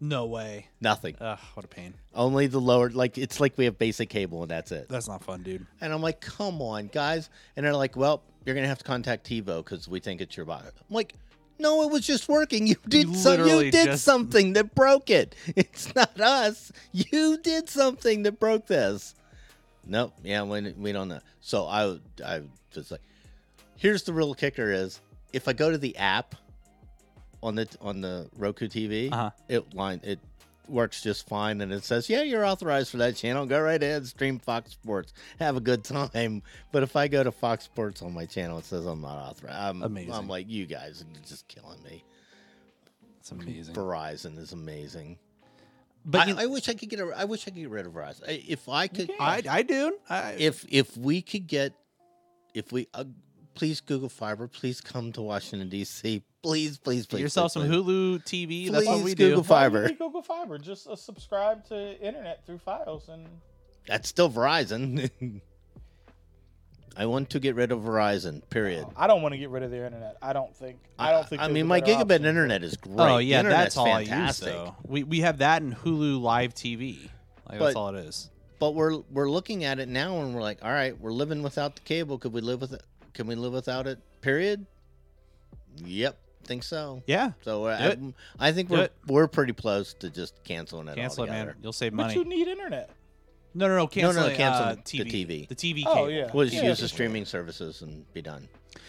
[0.00, 0.66] No way.
[0.80, 1.16] Nothing.
[1.20, 1.94] Ugh, what a pain.
[2.14, 4.88] Only the lower, like it's like we have basic cable and that's it.
[4.88, 5.66] That's not fun, dude.
[5.80, 7.30] And I'm like, come on, guys.
[7.56, 10.46] And they're like, well, you're gonna have to contact TiVo because we think it's your
[10.46, 10.64] bot.
[10.66, 11.14] I'm like,
[11.58, 12.66] no, it was just working.
[12.68, 15.34] You did so, literally you did just- something that broke it.
[15.56, 16.70] It's not us.
[16.92, 19.14] You did something that broke this.
[19.84, 20.12] Nope.
[20.22, 21.20] Yeah, we, we don't know.
[21.40, 22.42] So I I
[22.76, 23.00] was like,
[23.76, 25.00] here's the real kicker: is
[25.32, 26.34] if I go to the app
[27.42, 29.30] on the on the Roku TV, Uh-huh.
[29.48, 30.18] it line it
[30.68, 33.46] works just fine, and it says, yeah, you're authorized for that channel.
[33.46, 36.42] Go right ahead, stream Fox Sports, have a good time.
[36.72, 39.56] But if I go to Fox Sports on my channel, it says I'm not authorized.
[39.58, 40.12] I'm, Amazing.
[40.12, 42.04] I'm like, you guys are just killing me.
[43.20, 43.74] It's amazing.
[43.74, 45.18] Verizon is amazing.
[46.04, 47.00] But I, you- I wish I could get.
[47.00, 48.22] A, I wish I could get rid of Verizon.
[48.48, 49.96] If I could, I, I do.
[50.08, 51.72] I, if if we could get,
[52.54, 53.04] if we, uh,
[53.58, 56.22] please Google Fiber, please come to Washington D.C.
[56.42, 57.06] Please, please, please.
[57.06, 58.20] get yourself please, some please.
[58.22, 58.70] Hulu TV.
[58.70, 59.48] That's what Please we Google do.
[59.48, 59.88] Why do you Fiber.
[59.88, 60.58] need Google Fiber.
[60.58, 63.26] Just uh, subscribe to internet through Fios and
[63.88, 65.10] That's still Verizon.
[66.96, 68.48] I want to get rid of Verizon.
[68.48, 68.86] Period.
[68.96, 70.16] I don't want to get rid of their internet.
[70.22, 70.78] I don't think.
[70.98, 71.42] I don't think.
[71.42, 72.26] I mean, my gigabit option.
[72.26, 72.98] internet is great.
[72.98, 74.48] Oh yeah, that's all fantastic.
[74.48, 74.76] I use though.
[74.86, 77.08] We we have that in Hulu Live TV.
[77.48, 78.30] Like that's all it is.
[78.60, 81.76] But we're we're looking at it now, and we're like, all right, we're living without
[81.76, 82.18] the cable.
[82.18, 82.82] Could we live with it?
[83.18, 83.98] Can we live without it?
[84.20, 84.64] Period.
[85.78, 87.02] Yep, think so.
[87.08, 87.32] Yeah.
[87.42, 87.94] So uh,
[88.38, 88.92] I, I think Do we're it.
[89.08, 90.94] we're pretty close to just canceling it.
[90.94, 91.38] Cancel it, man.
[91.40, 91.58] altogether.
[91.60, 92.14] You'll save money.
[92.14, 92.90] But you need internet.
[93.54, 93.88] no, no, no.
[93.88, 95.26] Cancel no, it, cancel uh, the TV.
[95.26, 95.48] TV.
[95.48, 96.10] The TV Oh, cable.
[96.12, 96.30] yeah.
[96.32, 96.94] We'll just Yeah, use the sure.
[96.94, 98.48] streaming services and be done.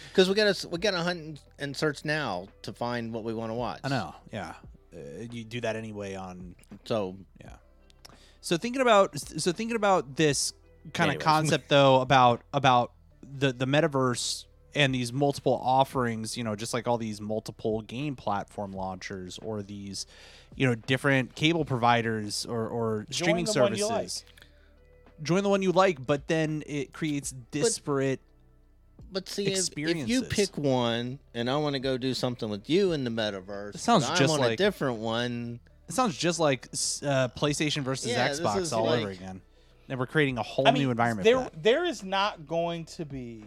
[0.09, 3.23] Because we got to we got to hunt and, and search now to find what
[3.23, 3.79] we want to watch.
[3.83, 4.13] I know.
[4.31, 4.53] Yeah.
[4.93, 4.99] Uh,
[5.31, 6.53] you do that anyway on
[6.85, 7.53] So Yeah.
[8.41, 10.53] So thinking about so thinking about this
[10.93, 11.23] kind Anyways.
[11.23, 12.91] of concept though about about
[13.37, 18.15] the the metaverse and these multiple offerings, you know, just like all these multiple game
[18.15, 20.05] platform launchers or these,
[20.55, 24.25] you know, different cable providers or or streaming the one you services.
[25.23, 28.21] Join the one you like, but then it creates disparate
[29.11, 32.69] But see, if, if you pick one, and I want to go do something with
[32.69, 35.59] you in the metaverse, It sounds just on a like- different one.
[35.89, 39.41] it sounds just like uh, PlayStation versus Yeah, Xbox all over again.
[39.89, 41.63] And we're creating a whole I mean, new environment There, for that.
[41.63, 43.43] there is not going to be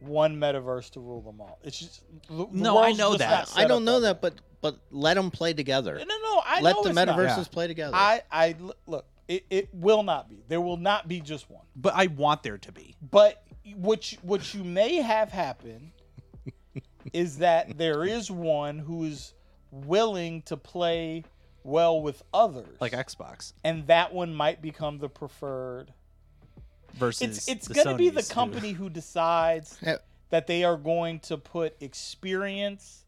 [0.00, 1.58] one metaverse to rule them all.
[1.62, 3.52] It's just the, the No, I know that.
[3.54, 4.30] I don't know that, way.
[4.30, 5.96] but but let them play together.
[5.98, 7.08] no, no, I let know the it's not.
[7.08, 7.44] metaverses Yeah.
[7.50, 7.94] play together.
[7.96, 9.06] I, I look.
[9.28, 10.42] It, it will not be.
[10.48, 11.64] There will not be just one.
[11.76, 12.96] But I want there to be.
[13.10, 13.42] But
[13.76, 15.92] what you, what you may have happen
[17.12, 19.34] is that there is one who is
[19.70, 21.24] willing to play
[21.64, 25.92] well with others, like Xbox and that one might become the preferred.
[26.94, 29.96] versus It's it's going to be the Sonys who- company who decides Yeah.
[30.30, 33.04] that they are going to put experience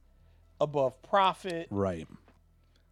[0.60, 2.06] above profit right.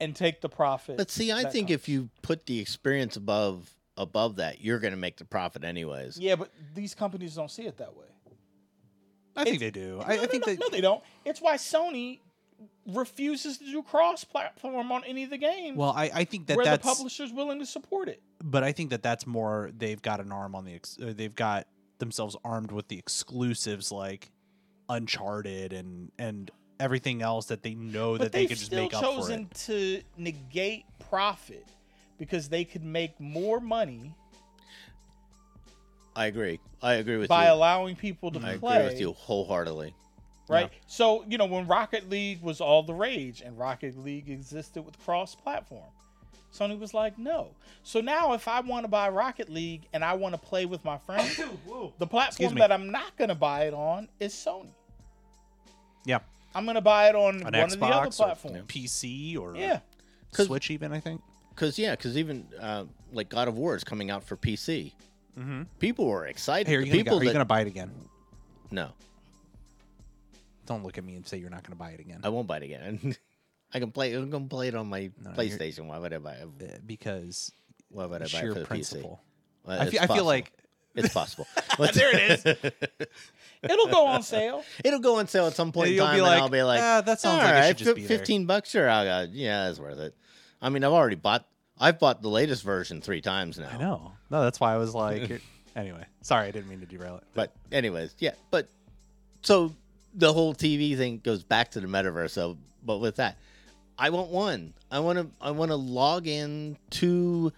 [0.00, 0.96] and take the profit.
[0.98, 1.80] But see, I think comes.
[1.80, 6.18] if you put the experience above above that, you're going to make the profit anyways.
[6.18, 8.06] yeah, but these companies don't see it that way.
[9.36, 9.96] I think It's- they do.
[9.98, 11.02] No, I, no, think no, that no, they don't.
[11.24, 12.18] It's why Sony
[12.86, 15.76] refuses to do cross-platform on any of the games.
[15.76, 18.22] well, I, I think that where the that's publisher's willing to support it.
[18.42, 21.34] but I think that that's more they've got an arm on the ex- uh, they've
[21.34, 21.66] got
[21.98, 24.30] themselves armed with the exclusives like
[24.88, 28.82] Uncharted and and everything else that they know But that they they've could just still
[28.82, 31.64] make up for chosen to negate profit
[32.18, 34.14] because they could make more money
[36.14, 36.60] I agree.
[36.82, 37.28] I agree with you.
[37.28, 37.52] by you.
[37.54, 38.76] allowing people to I play.
[38.76, 39.94] agree with you wholeheartedly.
[40.52, 40.70] Right?
[40.86, 44.98] So, you know, when Rocket League was all the rage and Rocket League existed with
[45.04, 45.90] cross platform,
[46.52, 47.48] Sony was like, no.
[47.82, 50.84] So now if I want to buy Rocket League and I want to play with
[50.84, 51.36] my friends,
[51.98, 54.68] the platform that I'm not going to buy it on is Sony.
[56.04, 56.18] Yeah,
[56.54, 58.58] I'm going to buy it on an one of the other Xbox or platforms.
[58.68, 59.80] PC or Yeah.
[60.32, 61.20] 'Cause- Switch even I think.
[61.50, 64.92] Because yeah, because even uh, like God of War is coming out for PC.
[65.38, 65.62] Mm-hmm.
[65.78, 66.66] People were excited.
[66.66, 67.90] Hey, are you, gonna, people are you gonna buy it again?
[68.70, 68.88] no,
[70.66, 72.20] Don't look at me and say you're not gonna buy it again.
[72.22, 73.16] I won't buy it again.
[73.74, 74.12] I can play.
[74.14, 75.86] I'm gonna play it on my No, PlayStation.
[75.86, 76.48] Why would I buy it?
[76.62, 77.52] Uh, because
[77.88, 79.20] Why would I buy it for the principle.
[79.64, 79.68] PC?
[79.68, 80.52] Well, I feel, I feel like
[80.94, 81.46] it's possible.
[81.78, 82.44] There it is.
[83.62, 84.64] It'll go on sale.
[84.84, 86.62] It'll go on sale at some point in You'll time, be and like, I'll be
[86.62, 88.70] like, "Ah, that sounds "All like right, should just fif- be there." fifteen bucks.
[88.70, 89.32] Sure, I'll go.
[89.32, 90.14] Yeah, it's worth it.
[90.60, 91.46] I mean, I've already bought.
[91.80, 93.68] I've bought the latest version three times now.
[93.72, 94.12] I know.
[94.30, 95.40] No, that's why I was like.
[95.76, 97.24] anyway, sorry, I didn't mean to derail it.
[97.34, 98.32] But anyways, yeah.
[98.50, 98.68] But
[99.42, 99.72] so
[100.14, 102.30] the whole TV thing goes back to the metaverse.
[102.30, 103.36] So, but with that,
[103.98, 104.74] I want one.
[104.90, 105.28] I want to.
[105.40, 107.52] I want to log in to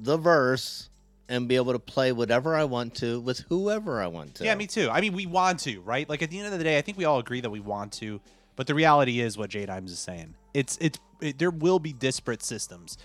[0.00, 0.88] the verse
[1.28, 4.44] and be able to play whatever I want to with whoever I want to.
[4.44, 4.88] Yeah, me too.
[4.90, 6.08] I mean, we want to, right?
[6.08, 7.92] Like at the end of the day, I think we all agree that we want
[7.94, 8.20] to,
[8.56, 10.34] but the reality is what J Dimes is saying.
[10.54, 12.96] It's it's it, there will be disparate systems,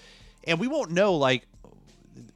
[0.46, 1.16] and we won't know.
[1.16, 1.46] Like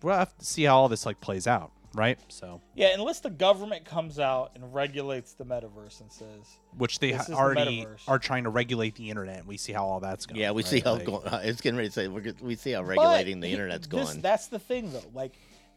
[0.02, 2.18] we'll have to see how all this like plays out, right?
[2.30, 6.46] So, Yeah, unless the government comes out and regulates the metaverse and says,
[6.78, 9.40] which they This ha- is the already are trying to regulate the internet.
[9.40, 10.40] and We see how all that's going.
[10.40, 10.70] Yeah, we right?
[10.70, 13.50] see how Like, go- it's getting ready to say we're we see how regulating the
[13.50, 14.22] internet's this- going.
[14.22, 15.02] That's the thing, though.
[15.14, 15.34] Like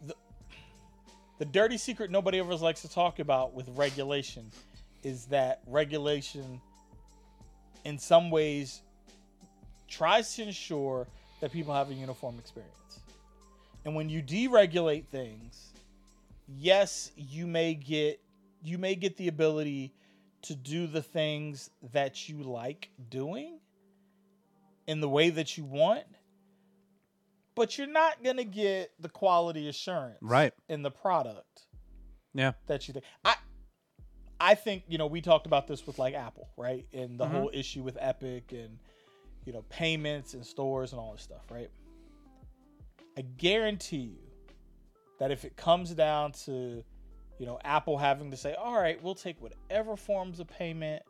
[0.06, 0.14] the,
[1.38, 4.50] the dirty secret nobody ever likes to talk about with regulation
[5.02, 6.60] is that regulation,
[7.84, 8.82] in some ways,
[9.88, 11.06] tries to ensure
[11.40, 12.74] that people have a uniform experience.
[13.86, 15.69] And when you deregulate things,
[16.56, 18.20] yes, you may get
[18.62, 19.94] you may get the ability
[20.42, 23.58] to do the things that you like doing
[24.86, 26.04] in the way that you want,
[27.54, 30.52] but you're not going to get the quality assurance Right.
[30.68, 31.66] in the product
[32.34, 32.52] Yeah.
[32.66, 33.04] that you think.
[33.24, 33.36] I
[34.42, 36.86] I think, you know, we talked about this with like Apple, right?
[36.94, 37.30] And the Mhm.
[37.30, 38.78] whole issue with Epic and
[39.46, 41.70] you know, payments and stores and all this stuff, right?
[43.16, 44.29] I guarantee you
[45.20, 46.82] that if it comes down to,
[47.38, 51.04] you know, Apple having to say, "All right, we'll take whatever forms of payment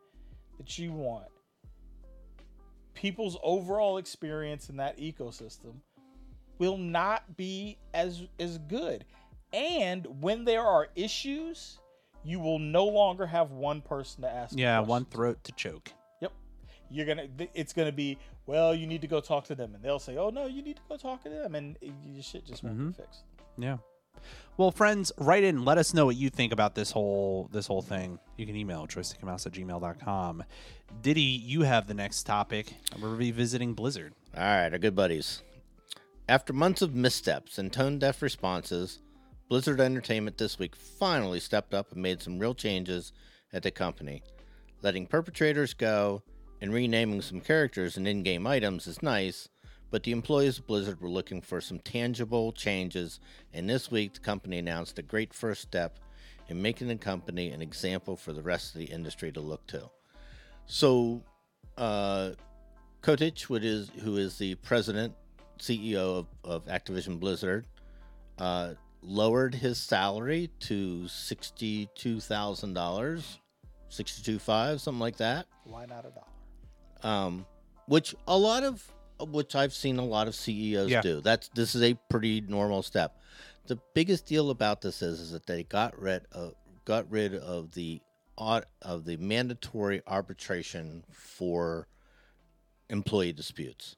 [0.59, 1.29] that you want."
[2.93, 5.77] People's overall experience in that ecosystem
[6.59, 9.07] will not be as as good.
[9.53, 11.79] And when there are issues,
[12.23, 14.57] you will no longer have one person to ask.
[14.57, 15.93] Yeah, one throat to choke.
[16.21, 16.33] Yep.
[16.91, 17.29] You're gonna.
[17.55, 18.19] It's gonna be.
[18.47, 20.77] Well, you need to go talk to them, and they'll say, "Oh no, you need
[20.77, 22.89] to go talk to them," and your shit just won't Mhm.
[22.89, 23.23] be fixed.
[23.57, 23.79] Yeah.
[24.61, 25.65] Well, friends, write in.
[25.65, 28.19] Let us know what you think about this whole this whole thing.
[28.37, 30.45] You can email joystickandmouse at gmail.com.
[31.01, 32.75] Diddy, you have the next topic.
[33.01, 34.13] We're revisiting Blizzard.
[34.37, 35.43] All right, our good buddies.
[36.29, 39.01] After months of missteps and tone deaf responses,
[39.49, 43.15] Blizzard Entertainment this week finally stepped up and made some real changes
[43.55, 44.23] at the company.
[44.83, 46.23] Letting perpetrators go
[46.61, 49.49] and renaming some characters and in game items is nice,
[49.91, 53.21] but the employees of Blizzard were looking for some tangible changes,
[53.53, 55.99] and this week the company announced a great first step
[56.49, 59.89] in making the company an example for the rest of the industry to look to.
[60.67, 61.23] So,
[61.77, 62.31] uh,
[63.03, 65.15] Kotick, which is who is the president
[65.59, 67.67] CEO of, of Activision Blizzard,
[68.39, 73.39] uh, lowered his salary to sixty two thousand dollars,
[73.89, 75.47] sixty two five, something like that.
[75.65, 76.27] Why not a dollar?
[77.03, 77.47] Um,
[77.87, 78.87] which a lot of
[79.29, 81.01] which I've seen a lot of CEOs Yeah.
[81.01, 81.21] do.
[81.21, 83.17] That's this is a pretty normal step.
[83.67, 86.55] the biggest deal about this is, is that they got rid of
[86.85, 88.01] got rid of the
[88.37, 91.87] of the mandatory arbitration for
[92.89, 93.97] employee disputes.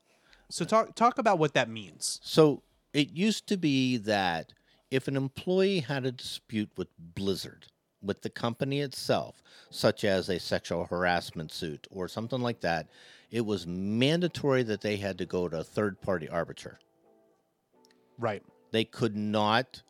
[0.51, 2.21] So talk talk about what that means.
[2.23, 4.53] So it used to be that
[4.91, 7.67] if an employee had a dispute with Blizzard,
[8.03, 12.89] with the company itself, such as a sexual harassment suit or something like that,
[13.33, 16.79] it was mandatory that they had to go to a third party arbiter.
[18.19, 18.43] Right.
[18.71, 19.83] They could not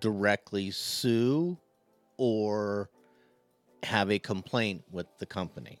[0.00, 1.58] directly sue
[2.16, 2.88] or
[3.82, 5.80] have a complaint with the company.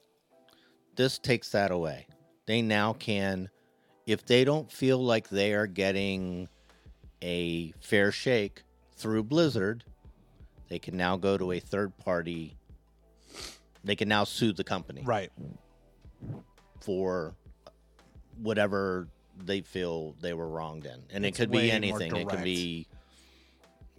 [0.96, 2.06] This takes that away.
[2.46, 3.48] They now can,
[4.06, 6.48] if they don't feel like they are getting
[7.22, 8.62] a fair shake
[8.96, 9.82] through Blizzard,
[10.68, 12.56] they can now go to a third party.
[13.82, 15.30] They can now sue the company Right.
[16.80, 17.34] For
[18.42, 19.08] whatever
[19.44, 21.00] they feel they were wronged in.
[21.10, 22.14] And It's it could be anything.
[22.16, 22.86] It could be,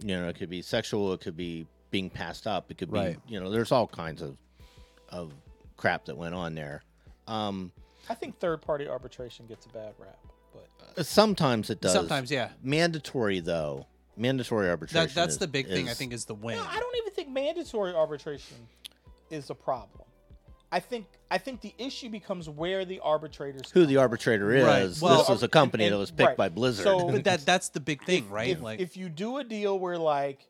[0.02, 1.12] you know, it could be sexual.
[1.12, 2.70] It could be being passed up.
[2.70, 3.18] It could Right.
[3.26, 4.36] be, you know, there's all kinds of,
[5.08, 5.32] of
[5.76, 6.82] crap that went on there.
[7.26, 7.72] Um,
[8.08, 10.18] I think third party arbitration gets a bad rap,
[10.96, 11.92] but sometimes it does.
[11.92, 12.50] Sometimes, yeah.
[12.62, 13.86] Mandatory though.
[14.16, 15.06] Mandatory arbitration.
[15.08, 15.88] That that's is- the big thing.
[15.88, 16.56] I think is the win.
[16.56, 18.56] No, I don't even think mandatory arbitration
[19.30, 20.04] is a problem.
[20.72, 24.64] I think I think the issue becomes where the arbitrators who the arbitrator is.
[24.64, 25.02] Right.
[25.02, 26.36] Well- this was a company and- that was picked right.
[26.36, 26.84] by Blizzard.
[26.84, 28.50] So- But that that's the big thing, if, right?
[28.50, 30.46] If, like if you do a deal where like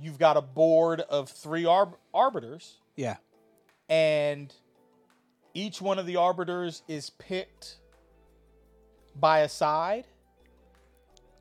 [0.00, 3.16] you've got a board of three arb- arbiters yeah.
[3.88, 4.52] and
[5.52, 7.76] each one of the arbiters is picked
[9.14, 10.04] by a side,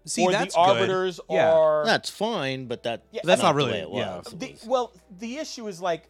[0.06, 0.70] See, or that's the good.
[0.70, 1.52] arbiters Yeah.
[1.54, 4.22] are that's fine, but that Yeah, That's not the really- way it yeah.
[4.34, 6.04] the, well, the issue is like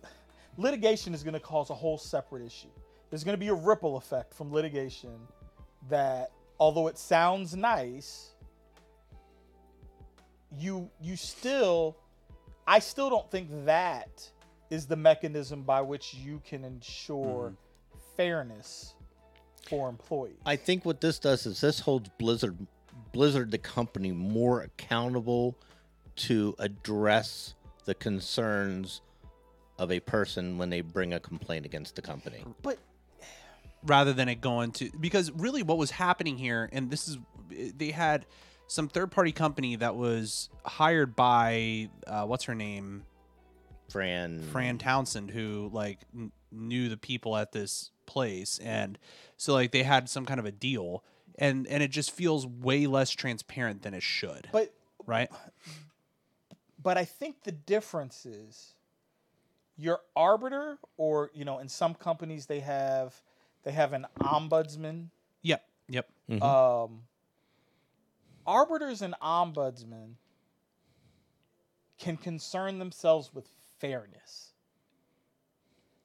[0.57, 2.67] litigation is going to cause a whole separate issue.
[3.09, 5.11] There's going to be a ripple effect from litigation
[5.89, 8.31] that, although it sounds nice,
[10.57, 11.97] you you still,
[12.67, 14.29] I still don't think that
[14.69, 17.99] is the mechanism by which you can ensure mm-hmm.
[18.17, 18.95] fairness
[19.69, 20.37] for employees.
[20.45, 22.57] I think what this does is this holds Blizzard
[23.11, 25.55] Blizzard the company more accountable
[26.15, 29.01] to address the concerns
[29.77, 32.43] of a person when they bring a complaint against the company.
[32.61, 32.77] but
[33.85, 37.17] rather than it going to because really what was happening here and this is
[37.49, 38.25] they had
[38.67, 43.03] some third party company that was hired by uh, what's her name?
[43.89, 44.41] Fran.
[44.51, 48.97] Fran Townsend who like n- knew the people at this place and
[49.37, 51.03] so like they had some kind of a deal
[51.37, 54.47] and and it just feels way less transparent than it should.
[54.51, 54.73] But
[55.05, 55.29] right?
[56.81, 58.75] but I think the difference is
[59.75, 63.21] your arbiter, or you know, in some companies they have
[63.63, 65.09] they have an ombudsman.
[65.41, 66.07] yep yep
[66.41, 67.07] Um,
[68.45, 70.15] arbiters and ombudsmen
[71.97, 73.47] can concern themselves with
[73.79, 74.53] fairness.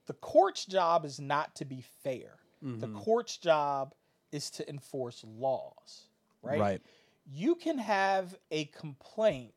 [0.07, 2.41] The court's job is not to be fair.
[2.81, 2.99] The Mhm.
[3.05, 3.95] court's job
[4.33, 6.11] is to enforce laws,
[6.43, 6.69] right?
[6.69, 6.83] right
[7.27, 9.55] you can have a complaint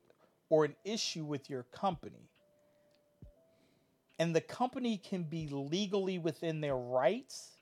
[0.50, 2.31] or an issue with your company
[4.22, 7.56] and the company can be legally within their rights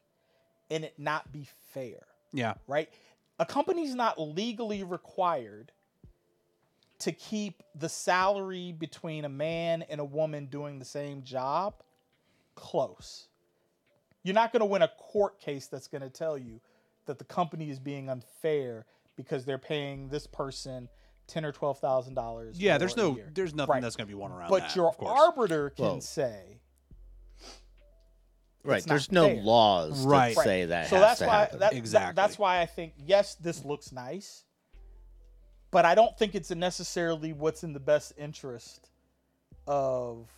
[0.70, 2.54] and it not be fair yeah.
[2.66, 2.88] right?
[3.38, 5.72] A company's not legally required
[7.00, 11.74] to keep the salary between a man and a woman doing the same job
[12.54, 13.28] close.
[14.22, 16.60] You're not going to win a court case that's going to tell you
[17.06, 18.84] that the company is being unfair
[19.16, 20.88] because they're paying this person
[21.30, 22.58] ten or twelve thousand dollars.
[22.60, 23.30] yeah there's no year.
[23.32, 23.82] there's nothing Right.
[23.82, 25.18] that's going to be one around But that, your of course.
[25.20, 26.58] arbiter can Well, say
[28.62, 28.84] Right.
[28.84, 29.42] There's no fair.
[29.42, 30.36] laws Right.
[30.36, 31.58] that say that so has that's to why happen.
[31.60, 32.14] that, that- Exactly.
[32.14, 34.44] that's why I think yes, this looks nice,
[35.70, 38.90] but I don't think it's necessarily what's in the best interest
[39.66, 40.28] of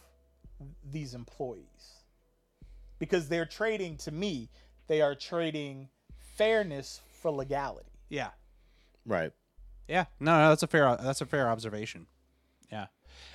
[0.88, 2.04] these employees
[3.00, 4.48] because they're trading to me
[4.86, 5.88] they are trading
[6.36, 8.30] fairness for legality yeah
[9.04, 9.32] right.
[9.88, 12.06] Yeah, no, no, that's a fair that's a fair observation.
[12.70, 12.86] Yeah,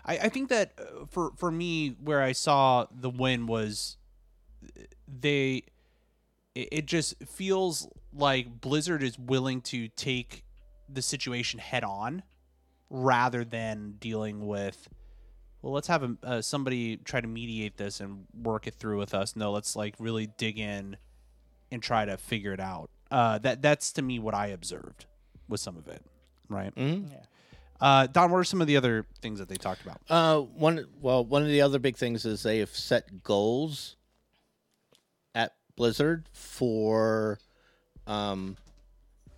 [0.06, 3.98] I, I think that uh, for for me, where I saw the win was
[5.08, 5.64] they.
[6.56, 10.44] It, it just feels like Blizzard is willing to take
[10.90, 12.24] the situation head on,
[12.90, 14.90] rather than dealing with.
[15.62, 19.14] Well, let's have a, uh, somebody try to mediate this and work it through with
[19.14, 19.36] us.
[19.36, 20.98] No, let's like really dig in
[21.72, 22.90] and try to figure it out.
[23.12, 25.06] Uh, that that's to me what I observed
[25.50, 26.04] with some of it,
[26.50, 26.74] right?
[26.76, 27.12] Mhm.
[27.12, 27.18] yeah
[27.80, 30.02] Uh, Don, what are some of the other things that they talked about?
[30.10, 33.96] Uh, one well, one of the other big things is they have set goals
[35.36, 37.38] at Blizzard for
[38.08, 38.58] um,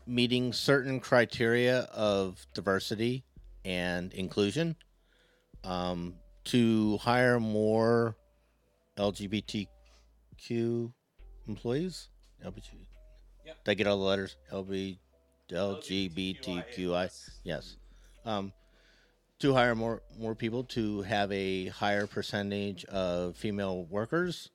[0.07, 3.25] meeting certain criteria of diversity
[3.65, 4.75] and inclusion,
[5.65, 8.15] um, to hire more
[8.97, 10.93] LGBTQ
[11.47, 12.07] employees.
[12.45, 12.85] LGBT.
[13.45, 13.63] Yep.
[13.65, 14.37] Did I get all the letters?
[14.51, 14.97] LB,
[15.49, 17.29] LGBTQI.
[17.43, 17.77] Yes.
[18.25, 18.53] Um,
[19.39, 24.49] to hire more more people to have a higher percentage of female workers.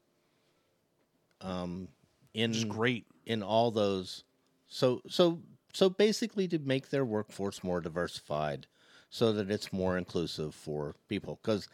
[1.41, 1.89] Um,
[2.33, 3.07] in Which is great.
[3.27, 4.25] in all those
[4.67, 5.41] so so
[5.73, 8.67] so basically to make their workforce more diversified
[9.11, 11.69] so that it's more inclusive for people cuz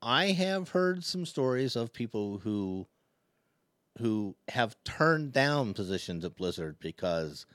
[0.00, 2.86] I have heard some stories of people who
[3.98, 7.46] who have turned down positions at Blizzard because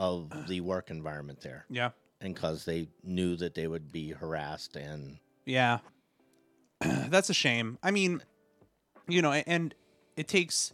[0.00, 1.90] of the work environment there Yeah.
[2.22, 5.78] and cuz they knew that they would be harassed and Yeah.
[6.80, 7.78] That's a shame.
[7.82, 8.22] I mean,
[9.08, 9.74] you know, and
[10.16, 10.72] it takes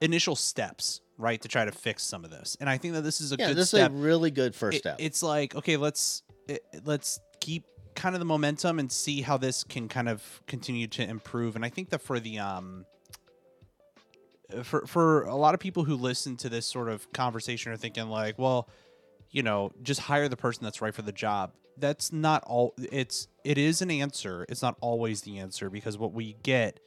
[0.00, 2.56] initial steps, right, to try to fix some of this.
[2.60, 3.90] And I think that this is a yeah good this step.
[3.92, 7.64] is a really good first It- step It's like, okay, let's it, let's keep
[7.94, 11.56] kind of the momentum and see how this can kind of continue to improve.
[11.56, 12.86] And I think that for the um
[14.62, 18.08] for for a lot of people who listen to this sort of conversation are thinking
[18.08, 18.68] like, well,
[19.30, 21.52] you know, just hire the person that's right for the job.
[21.76, 24.46] That's not all it's it is an answer.
[24.48, 26.80] It's not always the answer because what we get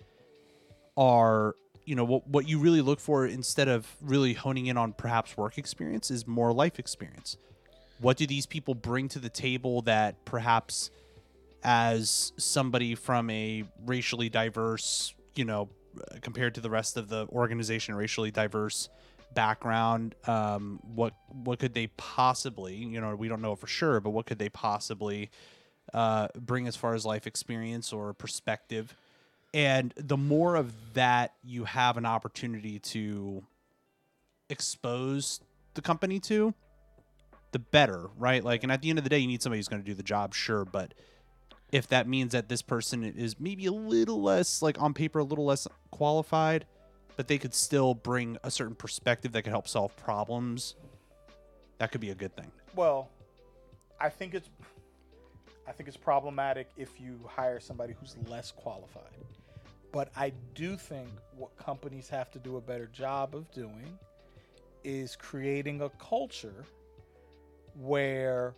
[0.97, 1.55] are
[1.85, 5.37] you know what what you really look for instead of really honing in on perhaps
[5.37, 7.37] work experience is more life experience.
[7.99, 10.89] What do these people bring to the table that perhaps
[11.63, 15.69] as somebody from a racially diverse, you know,
[16.21, 18.89] compared to the rest of the organization, racially diverse
[19.33, 21.13] background, um, what
[21.43, 24.49] what could they possibly, you know, we don't know for sure, but what could they
[24.49, 25.29] possibly
[25.93, 28.95] uh, bring as far as life experience or perspective?
[29.53, 33.43] And the more of that you have an opportunity to
[34.49, 35.39] expose
[35.73, 36.53] the company to,
[37.51, 38.43] the better, right?
[38.43, 39.95] Like, and at the end of the day, you need somebody who's going to do
[39.95, 40.93] the job, sure, but
[41.71, 45.23] if that means that this person is maybe a little less, like on paper, a
[45.23, 46.65] little less qualified,
[47.15, 50.75] but they could still bring a certain perspective that could help solve problems,
[51.77, 52.51] that could be a good thing.
[52.75, 53.09] Well,
[53.99, 54.49] I think it's
[55.67, 59.03] I think it's problematic if you hire somebody who's less qualified.
[59.91, 63.97] But I do think what companies have to do a better job of doing
[64.83, 66.65] is creating a culture
[67.75, 68.55] where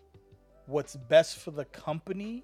[0.68, 2.44] what's best for the company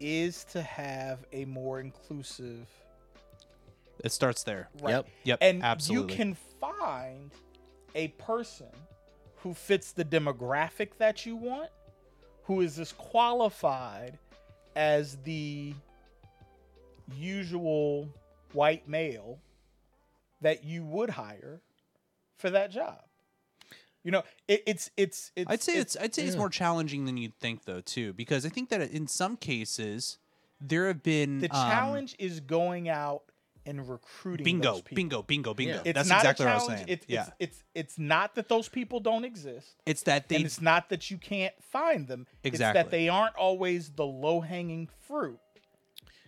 [0.00, 2.66] is to have a more inclusive
[4.02, 4.68] It starts there.
[4.82, 5.08] right Yep.
[5.24, 5.38] Yep.
[5.40, 6.12] and absolutely.
[6.12, 7.30] you can find
[7.94, 8.70] a person
[9.36, 11.70] who fits the demographic that you want
[12.44, 14.18] who is as qualified
[14.76, 15.72] as the
[17.16, 18.08] usual
[18.52, 19.38] white male
[20.40, 21.60] that you would hire
[22.36, 23.00] for that job
[24.04, 27.16] you know it, it's it's it's I'd say it's, I'd say it's more challenging than
[27.16, 30.18] you'd think though too because I think that in some cases
[30.60, 33.22] there have been the um, challenge is going out
[33.66, 34.96] and recruiting bingo those people.
[34.96, 35.82] bingo bingo bingo Yeah.
[35.86, 36.70] It's that's not exactly a what I challenge.
[36.72, 39.74] was saying It's, yeah it's it's it's not that those people don't exist.
[39.86, 42.26] it's that they and it's not that you can't find them.
[42.42, 42.82] It's Exactly.
[42.82, 45.38] that they aren't always the low hanging fruit.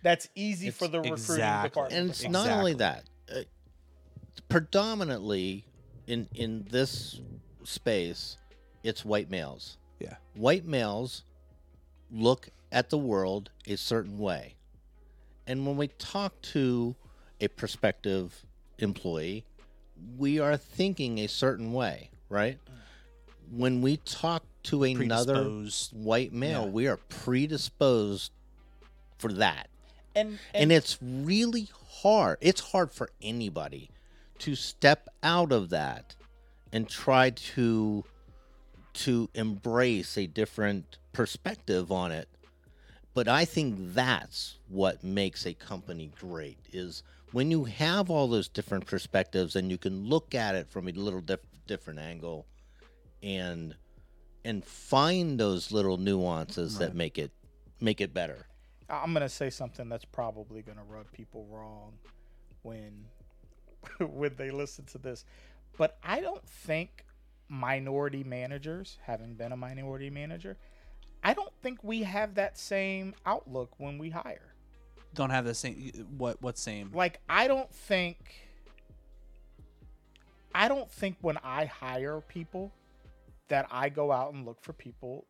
[0.02, 1.68] That's easy It's- for the recruiting Exactly.
[1.68, 2.00] department.
[2.00, 2.32] and it's find.
[2.32, 3.40] not only that uh,
[4.48, 5.66] predominantly
[6.06, 7.20] in in this
[7.66, 8.36] space
[8.82, 9.78] it's white males.
[9.98, 10.14] Yeah.
[10.34, 11.24] White males
[12.10, 14.54] look at the world a certain way.
[15.46, 16.94] And when we talk to
[17.40, 18.44] a prospective
[18.78, 19.44] employee
[20.18, 22.58] we are thinking a certain way right?
[23.50, 25.44] When we talk to another
[25.92, 26.70] white male Yeah.
[26.70, 28.32] we are predisposed
[29.18, 29.68] for that.
[30.14, 31.68] And, and it's really
[32.02, 33.90] hard it's hard for anybody
[34.38, 36.14] to step out of that
[36.72, 38.04] and try to
[38.92, 42.28] to embrace a different perspective on it.
[43.14, 47.02] But i think that's what makes a company great is
[47.32, 50.92] when you have all those different perspectives and you can look at it from a
[50.92, 52.46] little diff- different angle
[53.22, 53.74] and
[54.44, 57.32] and find those little nuances that make it
[57.80, 58.46] make it better.
[58.88, 61.94] I'm gonna say something that's probably gonna rub people wrong
[62.62, 63.04] when
[63.98, 65.24] when they listen to this,
[65.76, 67.04] but I don't think
[67.48, 70.56] minority managers, having been a minority manager,
[71.22, 74.54] I don't think we have that same outlook when we hire.
[75.14, 78.18] don't have the same what what same Like I don't think
[80.54, 82.72] I don't think when I hire people
[83.48, 85.26] that I go out and look for people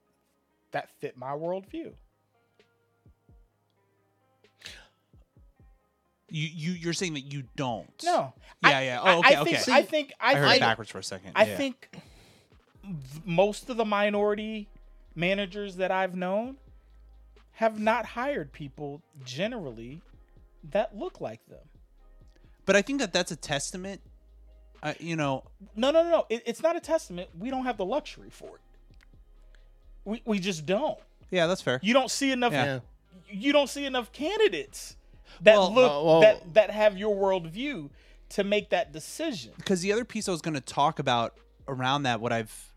[0.71, 1.95] that fit my worldview.
[6.29, 8.33] You you you're saying that you don't No.
[8.63, 9.01] Yeah, I- yeah.
[9.03, 9.73] I- Oh, okay, I think, okay.
[9.73, 11.57] I think I, I heard I, it backwards for a second I Yeah.
[11.57, 11.89] think
[13.25, 14.69] most of the minority
[15.15, 16.57] managers that I've known
[17.53, 20.03] have not hired people generally
[20.71, 21.65] that look like them.
[22.67, 24.01] But I think that that's a testament.
[24.83, 26.27] Uh, you know, No, no, no, no.
[26.29, 27.31] It, it's not a testament.
[27.39, 28.61] We don't have the luxury for it.
[30.05, 30.99] We we just don't.
[31.31, 31.81] yeah, that's fair.
[31.83, 32.53] You don't see enough.
[32.53, 32.81] Yeah.
[33.29, 34.97] You don't see enough candidates
[35.43, 37.91] that Well, look uh, well- that that have your worldview
[38.31, 39.53] to make that decision.
[39.57, 42.73] because the other piece I was going to talk about around that what I've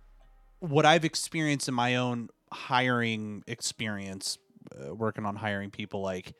[0.60, 4.38] what I've experienced in my own hiring experience
[4.76, 6.34] uh, working on hiring people like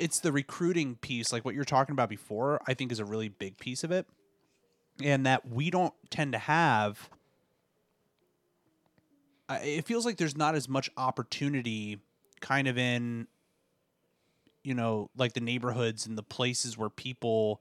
[0.00, 3.28] it's the recruiting piece like what you're talking about before I think is a really
[3.28, 4.06] big piece of it
[5.02, 7.10] and that we don't tend to have
[9.50, 11.98] it feels like there's not as much opportunity
[12.40, 13.26] kind of in
[14.64, 17.60] you know like the neighborhoods and the places where people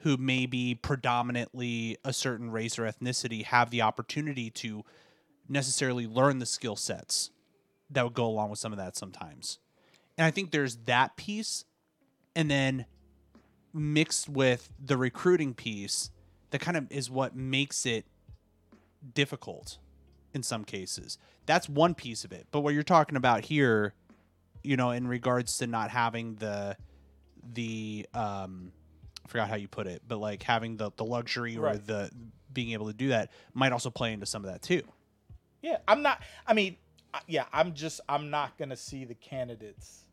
[0.00, 4.82] who may be predominantly a certain race or ethnicity have the opportunity to
[5.48, 7.30] necessarily learn the skill sets
[7.90, 9.58] that would go along with some of that sometimes.
[10.16, 11.64] And I think there's that piece
[12.34, 12.86] and then
[13.74, 16.10] mixed with the recruiting piece
[16.50, 18.06] that kind of is what makes it
[19.14, 19.78] difficult
[20.32, 21.18] in some cases.
[21.46, 22.46] That's one piece of it.
[22.50, 23.94] But what you're talking about here,
[24.62, 26.76] you know, in regards to not having the
[27.54, 28.72] the um
[29.24, 31.86] I forgot how you put it, but like having the the luxury or Right.
[31.86, 32.10] the
[32.52, 34.82] being able to do that might also play into some of that too.
[35.62, 36.22] Yeah, I'm not.
[36.46, 36.76] I mean,
[37.26, 38.00] yeah, I'm just.
[38.08, 40.04] I'm not gonna see the candidates.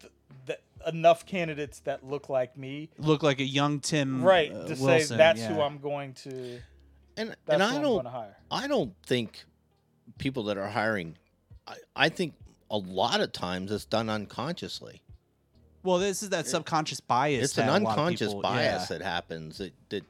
[0.00, 0.12] th-
[0.46, 4.52] th- enough candidates that look like me, Look like a young Tim right?
[4.52, 5.52] uh, to say that's yeah.
[5.52, 6.60] who I'm going to.
[7.16, 8.36] And and I don't going to hire.
[8.50, 9.44] I don't think
[10.18, 11.16] people that are hiring
[11.66, 12.34] I, I think
[12.70, 15.02] a lot of times it's done unconsciously.
[15.82, 17.44] Well, this is that subconscious bias.
[17.44, 18.98] It's an that a lot of unconscious people- bias yeah.
[18.98, 20.04] that happens that, that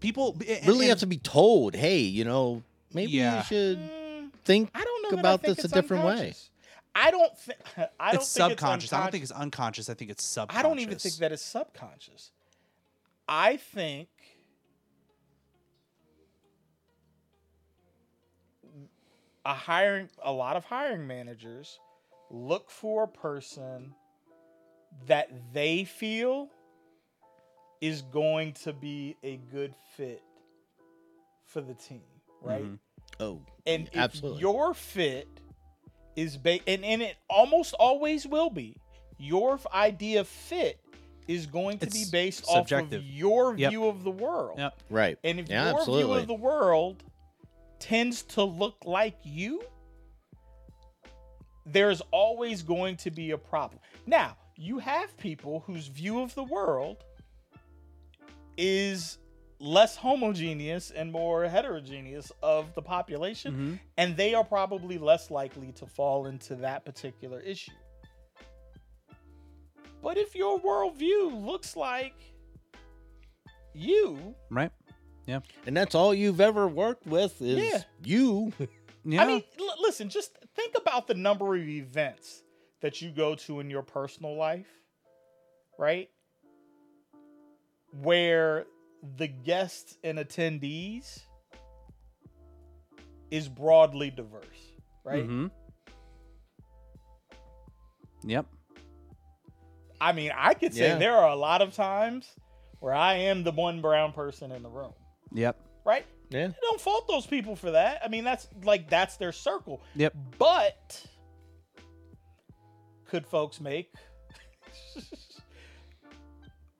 [0.00, 2.62] people and- really and- have to be told, hey, you know,
[2.92, 3.38] maybe Yeah.
[3.38, 6.34] you should Mm, think I don't know that I about think this a different way.
[6.94, 7.58] I don't think.
[8.00, 8.84] I don't It's think subconscious.
[8.84, 9.90] It's I don't think it's unconscious.
[9.90, 10.58] I think it's subconscious.
[10.58, 12.30] I don't even think that it's subconscious.
[13.28, 14.08] I think
[19.46, 21.78] a hiring a lot of hiring managers
[22.30, 23.94] look for a person
[25.06, 26.48] that they feel
[27.80, 30.22] is going to be a good fit
[31.44, 32.02] for the team,
[32.40, 32.64] right?
[32.64, 32.78] Mhm.
[33.20, 34.40] Oh, And if absolutely.
[34.40, 35.28] your fit
[36.16, 38.76] is ba- and, and it almost always will be,
[39.18, 40.80] your idea of fit
[41.28, 43.00] is going to It's be based subjective.
[43.00, 43.70] off of your Yep.
[43.70, 44.58] view of the world.
[44.58, 44.82] Yep.
[44.90, 45.18] right.
[45.22, 46.04] And if Yeah, your absolutely.
[46.06, 47.02] view of the world
[47.78, 49.62] tends to look like you,
[51.64, 53.80] there's always going to be a problem.
[54.06, 57.04] Now, you have people whose view of the world
[58.56, 59.18] is
[59.58, 63.80] less homogeneous and more heterogeneous of the population, Mhm.
[63.96, 67.72] and they are probably less likely to fall into that particular issue.
[70.02, 72.14] But if your worldview looks like
[73.74, 74.70] you, right.
[75.28, 77.82] And that's all you've ever worked with is Yeah.
[78.04, 78.52] you.
[79.08, 79.22] Yeah.
[79.22, 82.42] I mean, l- listen, just think about the number of events
[82.80, 84.66] that you go to in your personal life,
[85.78, 86.10] right?
[87.92, 88.66] Where
[89.16, 91.20] the guests and attendees
[93.30, 94.72] is broadly diverse,
[95.04, 95.24] right?
[95.24, 95.50] Mhm.
[98.24, 98.46] Yep.
[100.00, 100.98] I mean, I could say Yeah.
[100.98, 102.28] there are a lot of times
[102.80, 104.94] where I am the one brown person in the room,
[105.32, 105.60] Yep.
[105.84, 106.04] right?
[106.30, 106.48] Yeah.
[106.48, 108.00] I don't fault those people for that.
[108.04, 109.80] I mean, that's like that's their circle.
[109.94, 110.14] Yep.
[110.38, 111.06] But
[113.06, 113.92] could folks make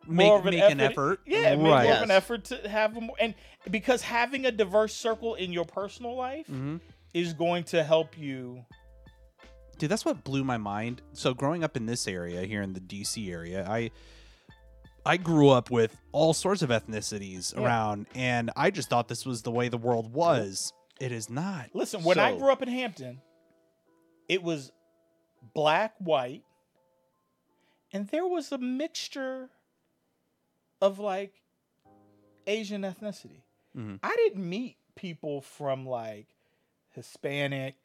[0.09, 0.72] Make, more of an make effort?
[0.72, 1.20] an effort.
[1.26, 1.84] Yeah, make right.
[1.84, 3.34] more of an effort to have them, and
[3.70, 6.80] because having a diverse circle in your personal life Mhm.
[7.12, 8.64] is going to help you.
[9.78, 11.03] Dude, that's what blew my mind.
[11.12, 13.90] So growing up in this area here in the DC area, I
[15.07, 17.62] I grew up with all sorts of ethnicities Yeah.
[17.64, 20.72] around and I just thought this was the way the world was.
[21.00, 21.70] It is not.
[21.74, 23.20] Listen, when I grew up in Hampton,
[24.28, 24.72] it was
[25.54, 26.42] black, white,
[27.92, 29.50] and there was a mixture
[30.80, 31.42] of like
[32.46, 33.42] Asian ethnicity.
[33.76, 34.00] Mhm.
[34.02, 36.28] I didn't meet people from like
[36.92, 37.76] Hispanic,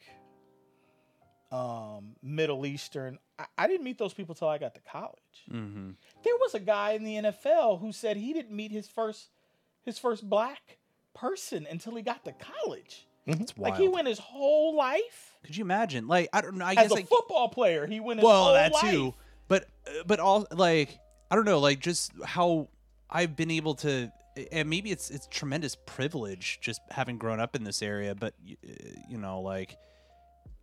[1.52, 3.20] um, Middle Eastern.
[3.38, 5.46] I, I didn't meet those people till I got to college.
[5.52, 5.96] Mhm.
[6.24, 9.30] There was a guy in the NFL who said he didn't meet his first
[9.84, 10.78] his first black
[11.14, 13.08] person until he got to college.
[13.28, 13.74] It's wild.
[13.74, 16.08] Like he went his whole life Could you imagine?
[16.08, 16.66] Like I don't know.
[16.66, 17.86] I as guess a like football player.
[17.86, 18.82] He went his well whole that life.
[18.92, 19.14] too
[19.48, 20.98] but uh, but all like
[21.30, 22.70] i don't know like just how
[23.10, 24.10] i've been able to
[24.54, 28.56] and maybe it's it's tremendous privilege just having grown up in this area, but y-
[28.66, 28.72] uh,
[29.10, 29.76] you know, like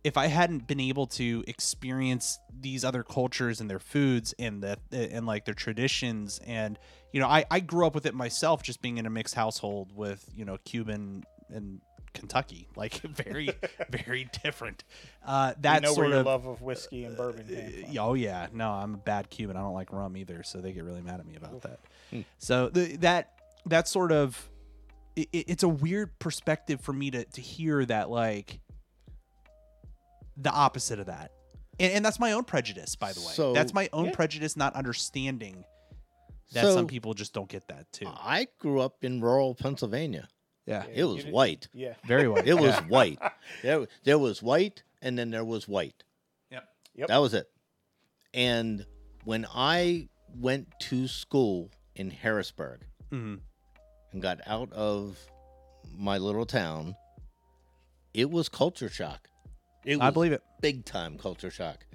[0.03, 4.77] if I hadn't been able to experience these other cultures and their foods and the
[4.91, 6.79] and like their traditions and
[7.11, 9.91] you know, I I grew up with it myself just being in a mixed household
[9.95, 11.81] with, you know, Cuban and
[12.13, 13.49] Kentucky, like very
[13.89, 14.83] very different.
[15.25, 17.97] Uh that know where sort your of love of whiskey and bourbon came from.
[17.97, 19.57] uh, oh yeah, no, I'm a bad Cuban.
[19.57, 21.79] I don't like rum either, so they get really mad at me about that.
[22.11, 22.21] Hmm.
[22.37, 23.33] So the, that
[23.65, 24.49] that sort of
[25.15, 28.59] it, it's a weird perspective for me to to hear that like
[30.41, 31.31] the opposite of that,
[31.79, 33.33] and, and that's my own prejudice, by the way.
[33.33, 34.11] So- that's my own Yeah.
[34.15, 35.63] prejudice, not understanding
[36.53, 38.07] that So- some people just don't get that too.
[38.07, 40.27] I grew up in rural Pennsylvania.
[40.65, 41.67] yeah, It was you did- white.
[41.73, 41.95] Yeah.
[42.05, 42.43] very well.
[42.45, 43.19] It was white.
[43.63, 46.03] There, there was white, and then there was white.
[46.51, 46.67] Yep.
[46.95, 47.07] Yep.
[47.07, 47.49] That was it.
[48.33, 48.85] And
[49.23, 53.35] when I went to school in Harrisburg hmm
[54.11, 55.17] and got out of
[55.91, 56.95] my little town,
[58.13, 59.28] it was culture shock.
[59.89, 60.41] It was I believe it.
[60.61, 61.85] big time culture shock.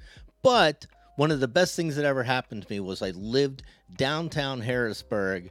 [0.42, 0.86] But
[1.16, 3.62] one of the best things that ever happened to me was I lived
[3.96, 5.50] downtown Harrisburg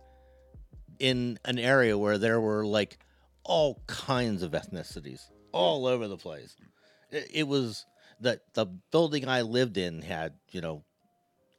[1.00, 2.98] in an area where there were like
[3.44, 5.22] all kinds of ethnicities
[5.52, 6.56] all over the place.
[7.12, 7.86] It, it was
[8.20, 10.84] that the building I lived in had, you know,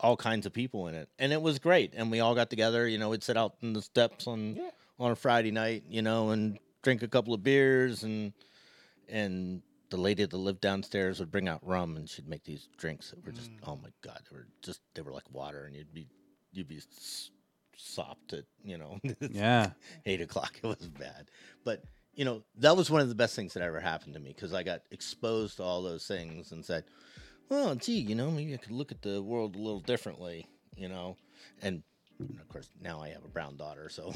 [0.01, 1.09] all kinds of people in it.
[1.18, 1.95] And it was great.
[1.97, 4.70] And we all got together, you know, we'd sit out in the steps on Yeah.
[4.99, 8.32] on a Friday night, you know, and drink a couple of beers and
[9.09, 13.11] and the lady that lived downstairs would bring out rum and she'd make these drinks
[13.11, 13.59] that were just mm.
[13.66, 16.07] oh my god they were just they were like water and you'd be
[16.53, 16.80] you'd be
[17.76, 19.70] sopped at you know Yeah,
[20.07, 21.30] eight o'clock it was bad.
[21.64, 21.82] But
[22.14, 24.55] you know that was one of the best things that ever happened to me because
[24.55, 26.85] i got exposed to all those things and said
[27.49, 30.89] well gee you know maybe i could look at the world a little differently you
[30.89, 31.16] know?
[31.62, 31.82] And
[32.41, 34.12] of course now i have a brown daughter so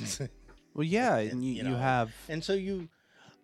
[0.75, 2.89] well, yeah, and you, you you know, have and so you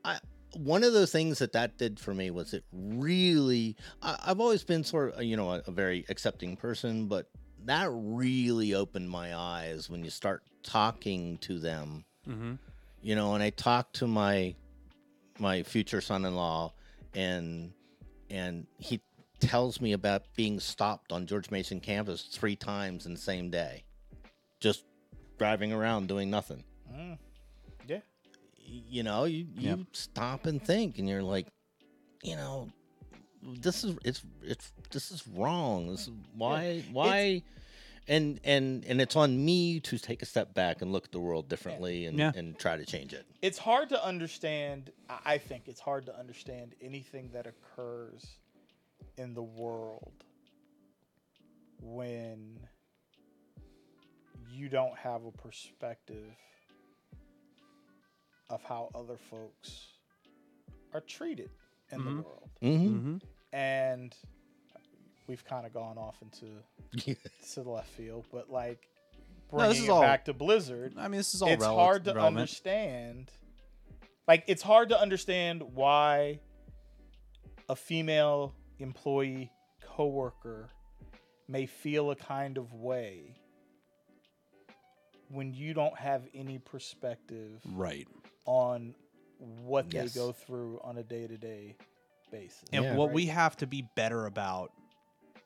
[0.04, 0.18] i
[0.56, 4.64] one of the things that that did for me was it really I, i've always
[4.64, 7.28] been sort of you know a, a very accepting person but
[7.64, 12.54] that really opened my eyes when you start talking to them mm-hmm.
[13.02, 14.54] you know and i talked to my
[15.38, 16.72] my future son-in-law
[17.14, 17.72] and
[18.30, 19.00] and he
[19.40, 23.84] tells me about being stopped on george mason campus three times in the same day
[24.60, 24.84] just
[25.38, 27.18] driving around doing nothing Mm.
[28.64, 28.80] Yeah.
[28.88, 29.78] you know you, you Yep.
[29.92, 31.46] stop and think and you're like
[32.22, 32.70] you know
[33.42, 37.42] this is it's it's this is wrong this is why why
[38.08, 41.20] and and and it's on me to take a step back and look at the
[41.20, 42.32] world differently and Yeah.
[42.34, 44.90] and try to change it It's hard to understand.
[45.08, 48.24] I- I think it's hard to understand anything that occurs
[49.18, 50.24] in the world
[51.80, 52.58] when
[54.50, 56.32] you don't have a perspective
[58.54, 59.88] of how other folks
[60.92, 61.50] are treated
[61.90, 62.04] in Mhm.
[62.16, 62.50] the world.
[62.62, 62.98] mm-hmm.
[62.98, 63.16] hmm
[63.52, 64.16] And
[65.26, 66.62] we've kind of gone off into
[67.52, 68.88] to the left field, but like
[69.52, 71.64] No, bringing this is it all- back to Blizzard, I mean, this is all it's
[71.64, 72.38] rele- hard to relevant.
[72.38, 73.30] understand.
[74.28, 76.40] Like it's hard to understand why
[77.68, 79.50] a female employee
[79.82, 80.70] coworker
[81.48, 83.34] may feel a kind of way
[85.28, 88.06] when you don't have any perspective Right.
[88.44, 88.94] On
[89.38, 90.12] what Yes.
[90.12, 91.76] they go through on a day-to-day
[92.30, 92.62] basis.
[92.72, 92.96] And Yeah.
[92.96, 93.14] what Right?
[93.14, 94.72] we have to be better about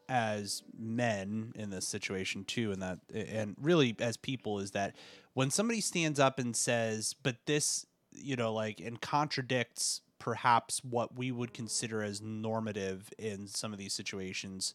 [0.08, 4.96] as men in this situation too and that and really as people is that
[5.34, 11.14] when somebody stands up and says but this you know like and contradicts perhaps what
[11.14, 14.72] we would consider as normative in some of these situations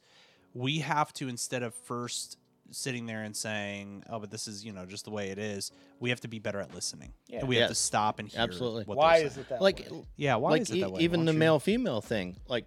[0.54, 2.38] we have to instead of first
[2.74, 5.72] sitting there and saying oh but this is you know just the way it is
[6.00, 7.40] we have to be better at listening Yeah.
[7.40, 8.84] and we have to stop and hear Absolutely.
[8.86, 9.46] what Why they're is saying.
[9.46, 10.04] it that like way?
[10.18, 12.66] yeah why like is it e- that way even the you- male female thing like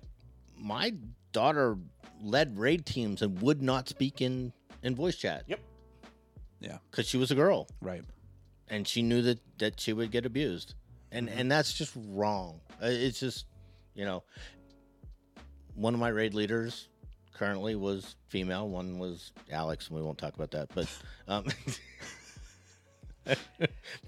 [0.56, 0.94] my
[1.32, 1.76] daughter
[2.22, 4.52] led raid teams and would not speak in
[4.82, 5.60] in voice chat Yep.
[6.60, 6.78] Yeah.
[6.90, 8.04] because she was a girl right
[8.68, 10.74] and she knew that that she would get abused
[11.12, 11.38] and Mhm.
[11.38, 13.46] and that's just wrong it's just
[13.94, 14.22] you know
[15.74, 16.88] one of my raid leaders
[17.36, 18.68] currently was female.
[18.68, 20.88] One was alex and we won't talk about that but
[21.28, 21.44] um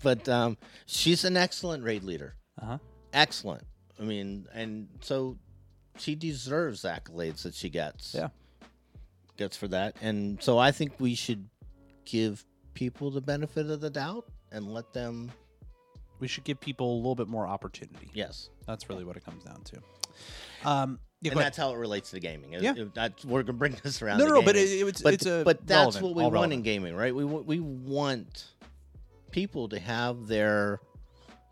[0.03, 0.57] but um
[0.87, 2.35] she's an excellent raid leader.
[2.61, 2.79] Uh-huh.
[3.13, 3.65] Excellent.
[4.01, 5.37] I mean and so
[5.99, 8.15] she deserves accolades that she gets.
[8.15, 8.29] Yeah.
[9.37, 9.97] gets for that.
[10.01, 11.49] And so i think we should
[12.05, 15.31] give people the benefit of the doubt and let them
[16.21, 18.11] we should give people a little bit more opportunity.
[18.15, 18.49] yes.
[18.67, 19.83] That's really what it comes down to.
[20.65, 22.75] Um, yeah, and that's how it relates to gaming It- Yeah.
[22.77, 25.27] it- that's we're gonna bring this around no, no, no, but it, it's but, it's
[25.27, 28.47] a but that's relevant, what we want in gaming right we we want
[29.31, 30.81] people to have their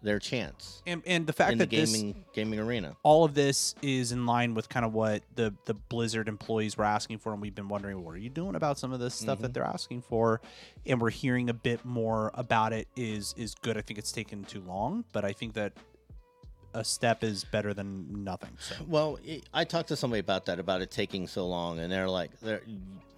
[0.02, 2.96] their chance And and the fact in the that this gaming gaming arena.
[3.02, 6.84] all of this is in line with kind of what the the Blizzard employees were
[6.84, 9.40] asking for, and we've been wondering what are you doing about some of this stuff
[9.40, 9.52] that mm-hmm.
[9.54, 10.40] they're asking for,
[10.84, 13.76] and we're hearing a bit more about it is is good.
[13.76, 15.72] I think it's taken too long, but I think that
[16.78, 18.50] a step is better than nothing.
[18.58, 19.18] So Well,
[19.54, 22.62] I- talked to somebody about that about it taking so long, and they're like, they're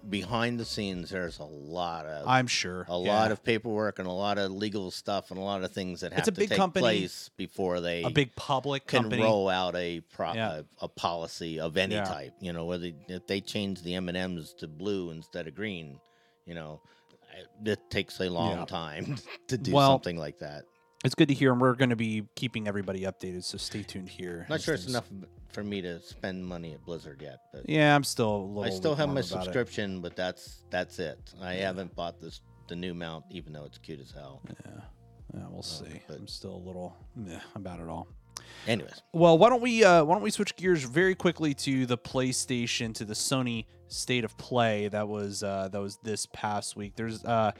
[0.09, 1.09] behind the scenes.
[1.09, 3.13] There's a lot of I'm sure a yeah.
[3.13, 6.13] lot of paperwork and a lot of legal stuff and a lot of things that
[6.13, 9.21] have It's a to big take company, place before they a big public can company.
[9.23, 10.61] roll out a, pro- Yeah.
[10.81, 12.05] a a policy of any Yeah.
[12.05, 12.33] type.
[12.39, 15.99] You know, whether if they change the M and M's to blue instead of green,
[16.45, 16.79] you know,
[17.65, 19.17] it takes a long time
[19.49, 20.63] to do Well, something like that.
[21.05, 23.43] It's good to hear, and we're going to be keeping everybody updated.
[23.45, 24.45] So stay tuned here.
[24.49, 25.09] Not sure it's enough
[25.53, 28.63] for me to spend money at Blizzard yet, but Yeah, I'm still a little.
[28.63, 29.27] I still have my about it.
[29.27, 31.17] subscription, but that's that's it.
[31.41, 34.41] I haven't bought this the new mount, even though it's cute as hell.
[34.65, 34.81] Yeah,
[35.35, 36.01] yeah, we'll see.
[36.07, 38.07] but- I'm still a little meh about it all.
[38.67, 41.97] Anyways, Well, why don't we uh, why don't we switch gears very quickly to the
[41.97, 46.93] PlayStation to the Sony State of Play that was uh, that was this past week.
[46.95, 47.51] There's uh,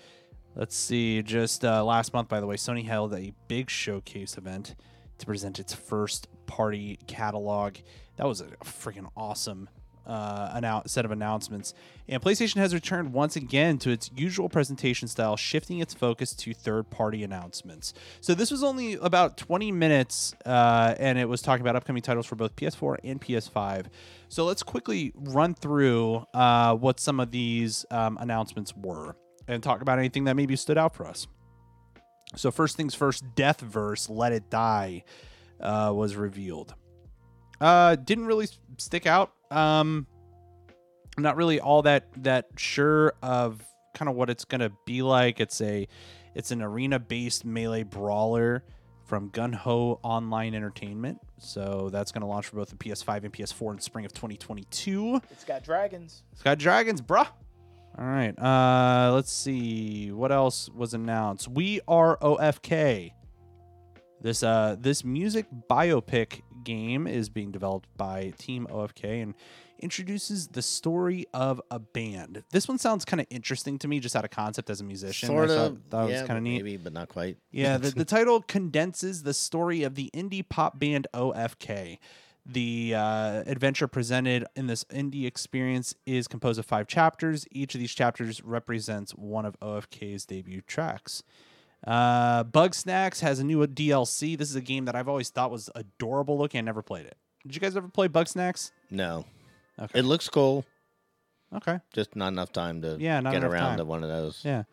[0.56, 4.76] let's see, just uh, last month by the way, Sony held a big showcase event
[5.18, 7.78] to present its first party catalog.
[8.18, 9.70] That was a freaking awesome
[10.10, 11.74] uh, annou- set of announcements.
[12.08, 16.54] And PlayStation has returned once again to its usual presentation style, shifting its focus to
[16.54, 17.94] third party announcements.
[18.20, 22.26] So this was only about 20 minutes, uh, and it was talking about upcoming titles
[22.26, 23.86] for both PS4 and PS5.
[24.30, 29.16] So let's quickly run through uh, what some of these um, announcements were
[29.50, 31.28] and talk about anything that maybe stood out for us.
[32.36, 35.04] So first things first, Deathverse, Let It Die,
[35.60, 36.76] uh, was revealed.
[37.60, 38.48] Uh, didn't really
[38.78, 39.34] stick out.
[39.52, 40.06] Um,
[41.18, 43.62] I'm not really all that that sure of
[43.94, 45.40] kind of what it's gonna be like.
[45.40, 45.88] It's a
[46.36, 48.64] it's an arena based melee brawler
[49.06, 51.20] from GungHo Online Entertainment.
[51.40, 55.20] So that's gonna launch for both the PS5 and PS4 in spring of 2022.
[55.32, 56.24] It's got dragons.
[56.32, 57.28] It's got dragons, bruh.
[58.00, 58.34] All right.
[58.40, 61.50] Uh, let's see what else was announced.
[61.50, 63.12] We are OFK.
[64.22, 69.34] This uh this music biopic game is being developed by Team OFK and
[69.80, 72.44] introduces the story of a band.
[72.52, 75.28] This one sounds kind of interesting to me, just out of concept as a musician.
[75.28, 75.60] sort I of.
[75.60, 76.64] thought that was kind of neat.
[76.64, 77.38] maybe, but not quite.
[77.52, 81.98] Yeah, the, the title condenses the story of the indie pop band OFK.
[82.52, 87.46] The uh, adventure presented in this indie experience is composed of five chapters.
[87.52, 91.22] Each of these chapters represents one of OFK's debut tracks.
[91.86, 94.38] Uh, Bugsnax has a new DLC.
[94.38, 96.58] This is a game that I've always thought was adorable looking.
[96.58, 97.18] I never played it.
[97.44, 98.72] Did you guys ever play Bugsnax?
[98.90, 99.26] no,
[99.80, 100.00] Okay.
[100.00, 100.66] it looks cool.
[101.56, 101.80] Okay.
[101.94, 103.78] Just not enough time to Yeah, not get enough around time.
[103.78, 104.42] to one of those.
[104.44, 104.64] Yeah.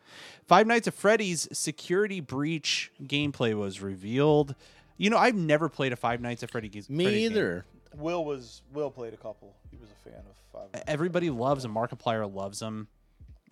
[0.47, 4.53] Five Nights at Freddy's Security Breach gameplay was revealed.
[4.97, 6.89] You know, I've never played a Five Nights at Freddy's.
[6.89, 7.63] Me Freddy's game.
[7.95, 9.55] Will was Will played a couple.
[9.71, 10.73] He was a fan of Five.
[10.73, 10.85] Nights.
[10.87, 11.73] Everybody loves them.
[11.73, 12.87] Markiplier loves them.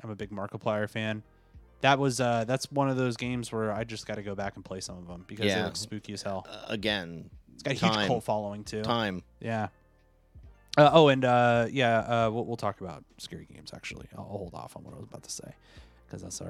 [0.04, 1.24] I'm a big Markiplier fan.
[1.82, 4.56] That was uh that's one of those games where I just got to go back
[4.56, 6.48] and play some of them because they look spooky as hell.
[6.50, 8.82] Uh, again, It's got a huge cult following too.
[8.82, 9.22] time.
[9.39, 9.68] Yeah.
[10.78, 13.72] Uh, oh, and uh, yeah, uh, we'll, we'll talk about scary games.
[13.74, 15.54] Actually, I'll, I'll hold off on what I was about to say
[16.06, 16.48] because that's our,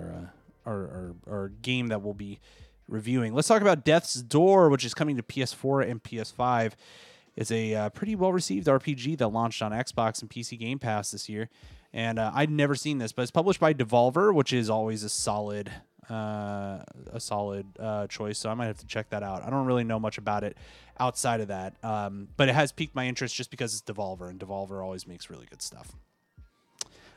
[0.65, 2.39] uh, our our our game that we'll be
[2.87, 3.33] reviewing.
[3.33, 6.73] Let's talk about Death's Door, which is coming to PS4 and PS5.
[7.35, 11.11] It's a uh, pretty well received RPG that launched on Xbox and PC Game Pass
[11.11, 11.49] this year,
[11.93, 15.09] and uh, I'd never seen this, but it's published by Devolver, which is always a
[15.09, 15.71] solid
[16.09, 18.37] uh, a solid uh, choice.
[18.37, 19.43] So I might have to check that out.
[19.43, 20.55] I don't really know much about it
[20.99, 24.39] outside of that, um, but it has piqued my interest just because it's Devolver, and
[24.39, 25.95] Devolver always makes really good stuff.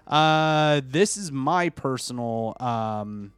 [0.07, 3.33] Uh, this is my personal um,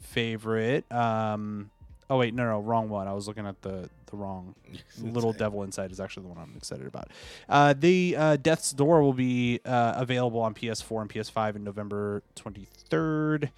[0.00, 0.90] favorite.
[0.92, 1.70] Um,
[2.08, 3.08] oh wait, no, no, wrong one.
[3.08, 4.54] I was looking at the the wrong.
[5.02, 7.08] Little Devil Inside is actually the one I'm excited about.
[7.48, 12.22] Uh, the uh, Death's Door will be uh, available on PS4 and PS5 in November
[12.36, 13.50] 23rd.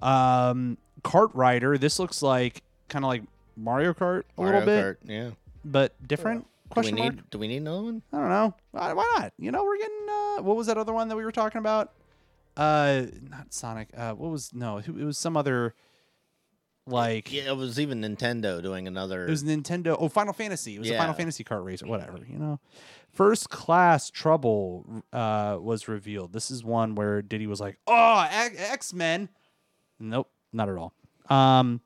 [0.00, 1.76] Um, Kart Rider.
[1.78, 3.22] This looks like kind of like
[3.56, 5.30] Mario Kart a Mario little bit, Kart, yeah.
[5.64, 6.42] but different.
[6.42, 7.14] Do we Question mark.
[7.14, 7.30] need?
[7.30, 8.02] Do we need another one?
[8.12, 8.54] I don't know.
[8.72, 9.32] Why, why not?
[9.38, 10.06] You know, we're getting.
[10.08, 11.92] Uh, what was that other one that we were talking about?
[12.58, 13.88] Uh, not Sonic.
[13.96, 14.78] Uh, what was no?
[14.78, 15.74] It was some other.
[16.86, 19.26] Like Yeah, it was even Nintendo doing another.
[19.26, 19.94] it was Nintendo.
[19.98, 20.76] Oh, Final Fantasy.
[20.76, 21.18] It was a Final Yeah.
[21.18, 22.18] Fantasy kart race or Whatever.
[22.26, 22.60] You know.
[23.12, 26.32] First Class Trouble uh, was revealed.
[26.32, 29.28] This is one where Diddy was like, "Oh, X Men."
[30.00, 30.94] Nope, not at all.
[31.28, 31.82] Um,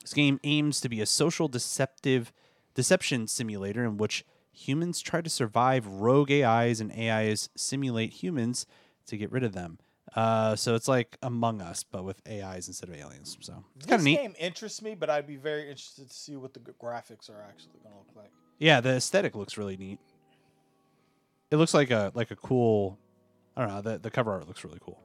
[0.00, 2.32] this game aims to be a social deceptive
[2.74, 8.64] deception simulator in which humans try to survive rogue AIs and AIs simulate humans
[9.06, 9.78] to get rid of them.
[10.16, 13.36] Uh, so it's like Among Us, but with AIs instead of aliens.
[13.40, 14.16] So it's This kind of neat.
[14.18, 17.40] game interests me, but I'd be very interested to see what the g- graphics are
[17.48, 18.30] actually going to look like.
[18.58, 19.98] Yeah, the aesthetic looks really neat.
[21.50, 22.98] It looks like a like a cool.
[23.56, 23.80] I don't know.
[23.82, 24.98] The the cover art looks really cool.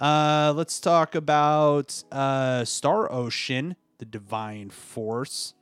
[0.00, 5.54] Uh, let's talk about uh, Star Ocean, the Divine Force.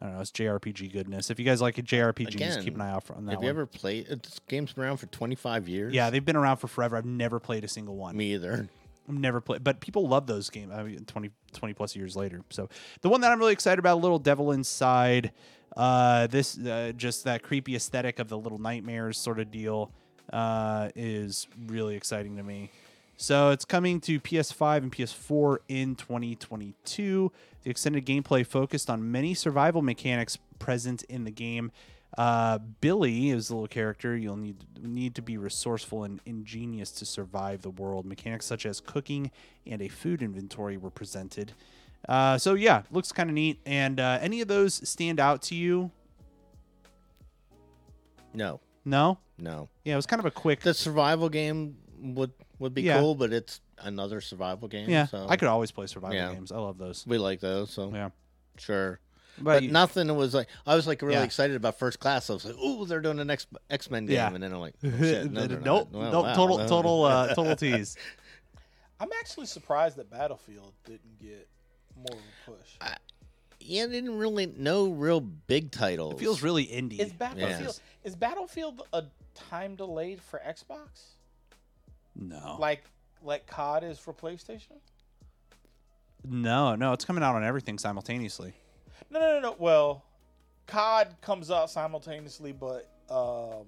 [0.00, 0.20] I don't know.
[0.20, 1.30] It's JRPG goodness.
[1.30, 3.42] If you guys like a JRPG, just keep an eye out for on that Have
[3.42, 3.50] you one.
[3.50, 4.06] ever played?
[4.10, 5.94] uh, This game's been around for 25 years.
[5.94, 6.96] yeah, they've been around for forever.
[6.96, 8.16] I've never played a single one.
[8.16, 8.68] me either.
[9.08, 10.72] I've never played, but people love those games.
[10.72, 12.40] I mean, 20, 20 plus years later.
[12.50, 12.68] So
[13.02, 15.30] the one that I'm really excited about, Little Devil Inside,
[15.76, 19.92] uh, this uh, just that creepy aesthetic of the little nightmares sort of deal,
[20.32, 22.70] uh, is really exciting to me.
[23.16, 27.30] So it's coming to PS5 and PS4 in 2022.
[27.62, 31.70] The extended gameplay focused on many survival mechanics present in the game.
[32.18, 34.16] Uh, Billy is the little character.
[34.16, 38.04] You'll need need to be resourceful and ingenious to survive the world.
[38.06, 39.30] Mechanics such as cooking
[39.66, 41.52] and a food inventory were presented.
[42.08, 43.58] Uh, so yeah, looks kind of neat.
[43.66, 45.90] And uh, any of those stand out to you?
[48.32, 49.18] No, No.
[49.38, 49.68] no.
[49.84, 50.60] Yeah, it was kind of a quick.
[50.60, 52.98] The survival game would would be Yeah.
[53.00, 54.88] cool, but it's another survival game.
[54.88, 56.32] yeah, so I could always play survival Yeah.
[56.32, 56.52] games.
[56.52, 57.06] I love those.
[57.06, 58.10] We like those, so Yeah,
[58.58, 59.00] sure.
[59.38, 61.22] but, But you- nothing was like I was like really Yeah.
[61.24, 62.30] excited about First Class.
[62.30, 64.32] I was like, "Ooh, they're doing an X X Men game," Yeah.
[64.32, 65.88] and then I'm like, oh, shit, no, nope.
[65.92, 66.34] Well, nope, wow.
[66.34, 67.96] total, total, uh, total tease.
[69.00, 71.48] I'm actually surprised that Battlefield didn't get
[71.96, 72.96] more of a push.
[73.60, 76.14] yeah, didn't really no real big titles.
[76.14, 77.00] It feels really indie.
[77.00, 77.80] Is Battlefield Yes.
[78.04, 81.16] is Battlefield a time delayed for Xbox?
[82.16, 82.84] No, Like
[83.22, 84.76] like COD is for PlayStation?
[86.26, 86.92] no, no.
[86.92, 88.54] It's coming out on everything simultaneously.
[89.10, 89.56] No, no, no, no.
[89.58, 90.04] Well,
[90.66, 93.66] COD comes out simultaneously, but um,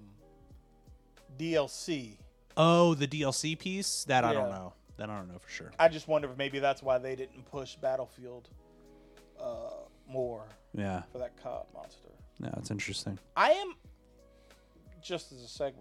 [1.38, 2.16] DLC.
[2.56, 4.04] Oh, the DLC piece?
[4.04, 4.72] That I don't know.
[4.96, 5.72] That I don't know for sure.
[5.78, 8.48] I just wonder if maybe that's why they didn't push Battlefield
[9.38, 9.70] uh,
[10.08, 12.08] more Yeah, for that COD monster.
[12.42, 13.18] Yeah, it's interesting.
[13.36, 13.74] I am
[15.02, 15.74] just as a segue.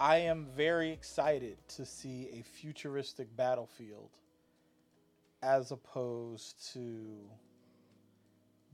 [0.00, 4.16] I am very excited to see a futuristic battlefield
[5.42, 7.30] as opposed to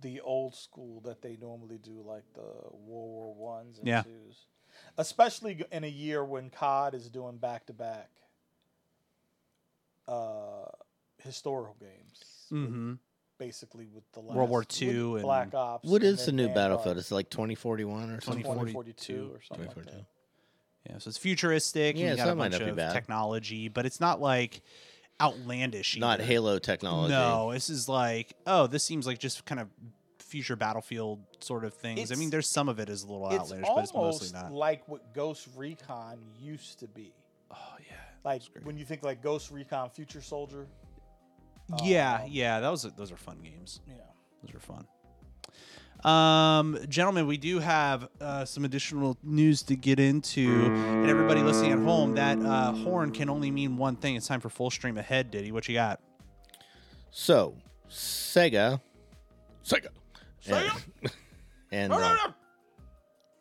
[0.02, 4.02] the old school that they normally do, like the World War Ones and Yeah.
[4.02, 4.46] twos.
[4.98, 8.10] Especially in a year when COD is doing back to back
[11.18, 12.94] historical games, Mm-hmm.
[13.38, 15.88] basically with the last, World War with II and- Black Ops.
[15.88, 16.54] What and is the new Vanguard.
[16.54, 16.98] Battlefield?
[16.98, 18.44] It's like 2041 or something.
[18.44, 19.90] 2042 or something like 2042.
[19.96, 20.06] that.
[20.88, 21.96] Yeah, so it's futuristic.
[21.96, 22.92] Yeah, and you got a that might bunch not be of bad.
[22.92, 24.62] technology, but it's not like
[25.20, 25.96] outlandish.
[25.98, 26.20] Not.
[26.20, 27.12] Halo technology.
[27.12, 29.68] No, this is like, oh, this seems like just kind of
[30.20, 32.10] future battlefield sort of things.
[32.12, 34.52] I mean, there's some of it is a little outlandish, but it's mostly not.
[34.52, 37.12] like what Ghost Recon used to be.
[37.50, 37.56] oh
[37.88, 40.66] yeah, Like when you think like Ghost Recon Future Soldier.
[41.82, 42.60] yeah, Um, yeah.
[42.60, 43.80] That was those are fun games.
[43.88, 43.94] Yeah.
[44.44, 44.86] Those are fun.
[46.04, 51.72] Um, gentlemen, we do have uh, some additional news to get into, and everybody listening
[51.72, 54.14] at home, that uh, horn can only mean one thing.
[54.14, 55.30] It's time for full stream ahead.
[55.30, 56.00] Diddy, what you got?
[57.10, 57.56] So,
[57.90, 58.80] Sega.
[59.64, 59.88] Sega.
[60.44, 60.82] Sega?
[61.72, 62.16] And, and uh,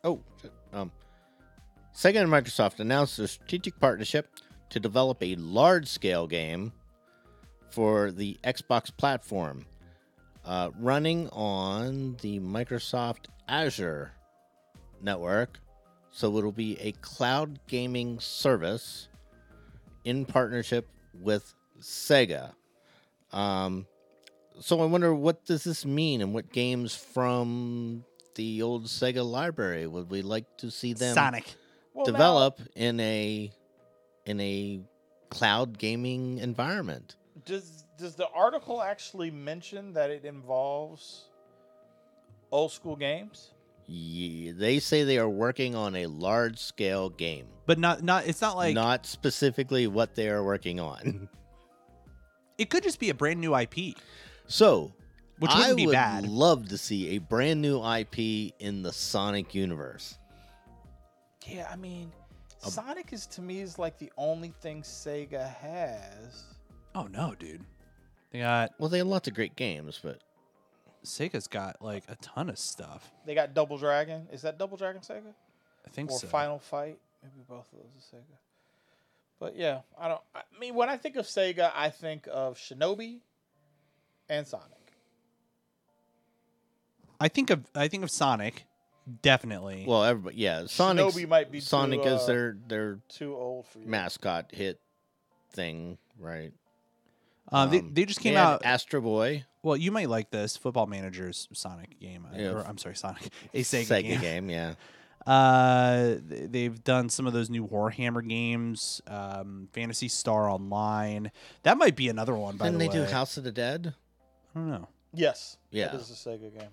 [0.02, 0.20] oh,
[0.72, 0.90] um,
[1.94, 4.28] Sega and Microsoft announced a strategic partnership
[4.70, 6.72] to develop a large-scale game
[7.70, 9.64] for the Xbox platform,
[10.46, 14.12] uh, running on the Microsoft Azure
[15.02, 15.58] network.
[16.10, 19.08] So it'll be a cloud gaming service
[20.04, 22.52] in partnership with Sega.
[23.32, 23.86] Um,
[24.60, 28.04] so I wonder what does this mean, and what games from
[28.36, 31.54] the old Sega library would we like to see them Sonic.
[31.92, 33.52] Well, now- develop in a
[34.24, 34.80] in a
[35.28, 37.16] cloud gaming environment?
[37.44, 41.24] does does the article actually mention that it involves
[42.52, 43.52] old school games?
[43.86, 48.26] Ye- they say they are working on a large scale game, But not not.
[48.26, 51.28] It's not like not specifically what they are working on.
[52.58, 53.96] it could just be a brand new IP,
[54.48, 54.92] So,
[55.38, 56.26] which I wouldn't be would bad.
[56.28, 60.18] love to see a brand new IP in the Sonic universe.
[61.46, 62.10] Yeah, I mean,
[62.58, 66.42] Sonic is to me is like the only thing Sega has.
[66.96, 67.62] oh no, dude.
[68.36, 70.20] They got Well, they have lots of great games, but
[71.04, 73.10] Sega's got like a ton of stuff.
[73.24, 74.28] They got Double Dragon.
[74.30, 75.32] Is that Double Dragon Sega?
[75.86, 76.26] I think or so.
[76.26, 76.98] Final Fight.
[77.22, 78.36] Maybe both of those are Sega.
[79.40, 80.20] But yeah, I don't.
[80.34, 83.20] I mean, when I think of Sega, I think of Shinobi
[84.28, 84.92] and Sonic.
[87.18, 88.66] I think of I think of Sonic,
[89.22, 89.84] definitely.
[89.86, 90.66] Well, everybody, yeah.
[90.66, 91.06] Sonic.
[91.06, 93.86] Shinobi might be Sonic too, is uh, their their Too old for you.
[93.86, 94.80] mascot hit
[95.52, 96.52] thing, right?
[97.52, 98.64] Um, they, Um, they just came they had out.
[98.64, 102.26] Astro Boy, well, you might like this Football Manager's Sonic game.
[102.32, 102.48] uh, Yeah.
[102.50, 104.20] Or, I'm sorry, Sonic, a Sega, Sega game.
[104.20, 104.74] game, yeah.
[105.26, 111.32] Uh, they've done some of those new Warhammer games, um, Phantasy Star Online.
[111.64, 112.56] That might be another one.
[112.56, 113.94] By Didn't the they way, do House of the Dead?
[114.54, 114.88] I don't know.
[115.12, 115.56] Yes.
[115.70, 115.88] Yeah.
[115.88, 116.68] That is a Sega game.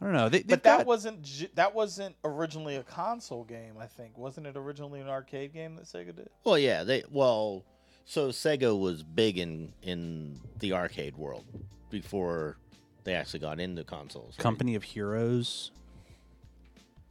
[0.00, 0.28] I don't know.
[0.28, 3.74] They, But that got- wasn't that wasn't originally a console game.
[3.80, 6.28] I think wasn't it originally an arcade game that Sega did?
[6.42, 6.82] Well, yeah.
[6.82, 7.64] They well,
[8.04, 11.44] so Sega was big in in the arcade world
[11.90, 12.56] before
[13.04, 14.36] they actually got into consoles.
[14.36, 15.70] Company of Heroes.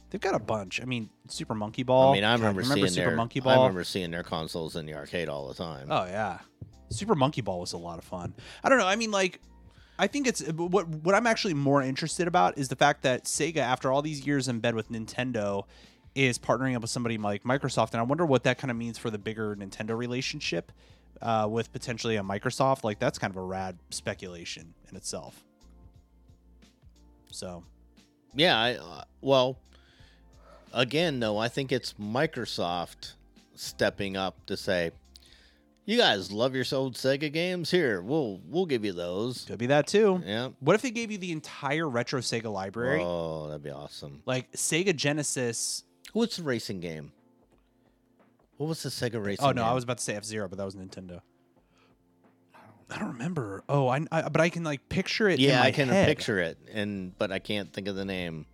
[0.10, 0.80] They've got a bunch.
[0.80, 2.12] I mean, Super Monkey Ball.
[2.12, 4.86] I mean, I remember, remember seeing Super their Monkey I remember seeing their consoles in
[4.86, 5.88] the arcade all the time.
[5.90, 6.40] Oh yeah,
[6.90, 8.36] Super Monkey Ball was a lot of fun.
[8.64, 8.88] I don't know.
[8.88, 9.40] I mean, like,
[9.98, 13.58] I think it's what what I'm actually more interested about is the fact that Sega,
[13.58, 15.64] after all these years in bed with Nintendo,
[16.16, 18.98] is partnering up with somebody like Microsoft, and I wonder what that kind of means
[18.98, 20.72] for the bigger Nintendo relationship
[21.22, 22.84] uh, with potentially a Microsoft.
[22.84, 25.44] Like, that's kind of a rad speculation in itself.
[27.32, 27.64] So,
[28.36, 29.58] Yeah, I uh, well,
[30.72, 33.14] again though, I think it's Microsoft
[33.56, 34.92] stepping up to say,
[35.86, 37.72] "You guys love your old Sega games?
[37.72, 40.22] Here, we'll we'll give you those." could be that too.
[40.24, 40.50] Yeah.
[40.60, 43.02] What if they gave you the entire retro Sega library?
[43.04, 44.22] Oh, that'd be awesome.
[44.26, 45.84] Like Sega Genesis.
[46.14, 47.12] What's the racing game?
[48.58, 49.46] What was the Sega oh, racing?
[49.46, 51.22] Oh no, I was about to say F Zero, but that was Nintendo.
[52.90, 53.64] I don't remember.
[53.68, 55.40] Oh, I, I but I can like picture it.
[55.40, 56.08] Yeah, I can head.
[56.08, 58.46] picture it, and but I can't think of the name.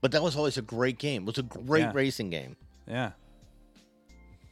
[0.00, 1.22] But that was always a great game.
[1.22, 1.92] It was a great Yeah.
[1.92, 2.56] racing game.
[2.86, 3.12] Yeah.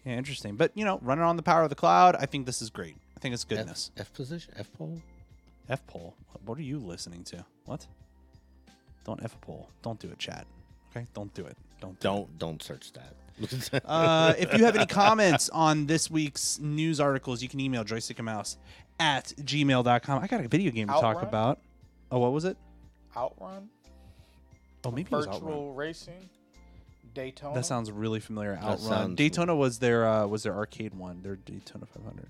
[0.05, 0.57] Yeah, interesting.
[0.57, 2.97] But you know, running on the power of the cloud, I think this is great.
[3.17, 3.93] I think it's goodness.
[3.97, 5.01] F, F position, F pole.
[5.69, 6.17] F pole.
[6.45, 7.45] What are you listening to?
[7.67, 7.87] What?
[9.05, 9.71] Don't F a pole.
[9.83, 10.47] Don't do it, chat.
[10.91, 11.57] Okay, don't do it.
[11.85, 12.01] Don't.
[12.01, 13.15] do don't don't search that.
[13.85, 18.57] Uh, if you have any comments on this week's news articles, you can email joystickandmouse
[19.01, 20.23] at gmail.com.
[20.23, 21.59] I got a video game to talk about.
[22.13, 22.57] Oh, what was it?
[23.17, 23.69] Outrun,
[24.85, 25.75] Oh, maybe it was virtual Outrun.
[25.77, 26.29] racing,
[27.15, 27.55] Daytona.
[27.55, 28.57] That sounds really familiar.
[28.57, 28.79] Outrun.
[28.79, 31.23] sounds- Daytona was their uh, was their arcade one.
[31.23, 32.27] Their Daytona 500.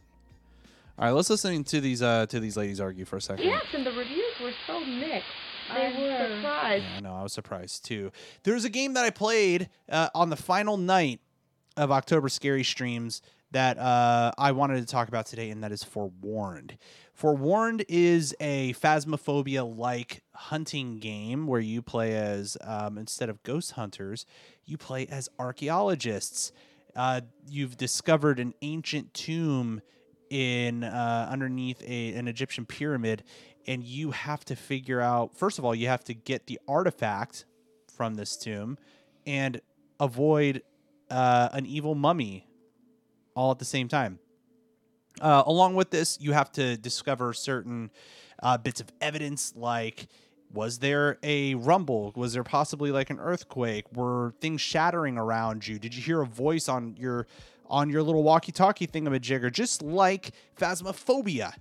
[0.96, 3.44] All right, let's listen to these uh, to these ladies argue for a second.
[3.46, 5.26] Yes, and the reviews were so mixed.
[5.72, 6.36] They I'm were.
[6.36, 6.84] surprised.
[6.84, 7.14] Yeah, I know.
[7.14, 8.12] I was surprised too.
[8.42, 11.20] There was a game that I played uh, on the final night
[11.76, 15.84] of October Scary Streams that uh, I wanted to talk about today, and that is
[15.84, 16.76] Forewarned.
[17.12, 23.72] Forewarned is a phasmophobia like hunting game where you play as, um, instead of ghost
[23.72, 24.26] hunters,
[24.64, 26.50] you play as archaeologists.
[26.96, 29.80] Uh, you've discovered an ancient tomb
[30.30, 33.22] in uh, underneath a, an Egyptian pyramid,
[33.66, 35.36] and you have to figure out.
[35.36, 37.44] First of all, you have to get the artifact
[37.96, 38.78] from this tomb
[39.26, 39.60] and
[40.00, 40.62] avoid
[41.10, 42.46] uh, an evil mummy
[43.34, 44.18] all at the same time.
[45.20, 47.90] Uh, along with this, you have to discover certain
[48.42, 50.08] uh, bits of evidence like
[50.52, 52.12] was there a rumble?
[52.14, 53.90] Was there possibly like an earthquake?
[53.92, 55.80] Were things shattering around you?
[55.80, 57.26] Did you hear a voice on your
[57.68, 59.50] on your little walkie-talkie thingamajigger?
[59.50, 61.54] Just like Phasmophobia.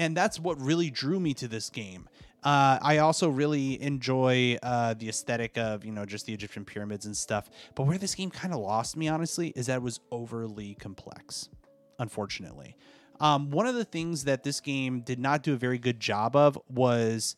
[0.00, 2.08] And that's what really drew me to this game.
[2.42, 7.04] Uh, I also really enjoy uh, the aesthetic of you know just the Egyptian pyramids
[7.04, 7.50] and stuff.
[7.74, 11.50] But where this game kind of lost me, honestly, is that it was overly complex.
[11.98, 12.78] Unfortunately,
[13.20, 16.34] um, one of the things that this game did not do a very good job
[16.34, 17.36] of was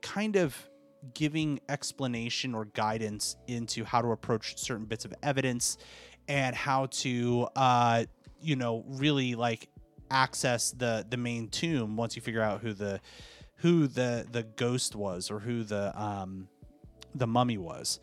[0.00, 0.56] kind of
[1.12, 5.76] giving explanation or guidance into how to approach certain bits of evidence
[6.28, 8.04] and how to uh,
[8.40, 9.68] you know really like
[10.10, 13.00] access the the main tomb once you figure out who the
[13.56, 16.48] who the the ghost was or who the um
[17.14, 18.00] the mummy was.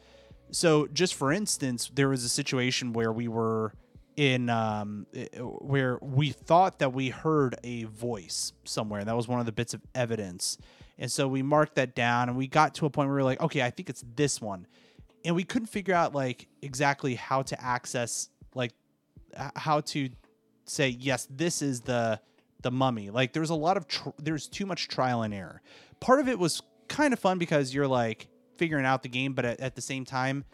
[0.51, 3.73] So just for instance there was a situation where we were
[4.15, 5.07] in um
[5.39, 8.99] where we thought that we heard a voice somewhere.
[8.99, 10.57] And that was one of the bits of evidence.
[10.99, 13.25] And so we marked that down and we got to a point where we were
[13.25, 14.67] like okay i think it's this one.
[15.25, 18.73] And we couldn't figure out like exactly how to access like
[19.55, 20.09] how to
[20.65, 22.19] say yes this is the
[22.61, 23.09] the mummy.
[23.09, 25.61] Like there's a lot of tr- there's too much trial and error.
[25.99, 29.45] Part of it was kind of fun because you're like figuring out the game but
[29.45, 30.45] at, at the same time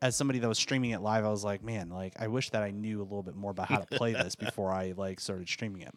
[0.00, 2.62] as somebody that was streaming it live i was like man like i wish that
[2.62, 5.48] i knew a little bit more about how to play this before i like started
[5.48, 5.94] streaming it.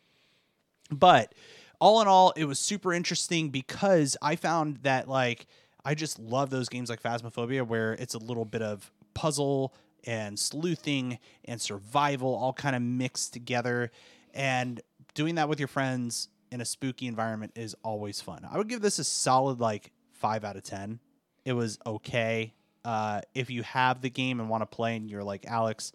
[0.89, 1.33] But
[1.79, 5.47] all in all, it was super interesting because I found that like
[5.85, 9.73] I just love those games like Phasmophobia where it's a little bit of puzzle
[10.05, 13.91] and sleuthing and survival all kind of mixed together
[14.33, 14.81] and
[15.13, 18.47] doing that with your friends in a spooky environment is always fun.
[18.49, 20.99] I would give this a solid like 5 out of 10.
[21.45, 22.53] It was okay.
[22.83, 25.91] Uh, if you have the game and want to play, and you're like Alex,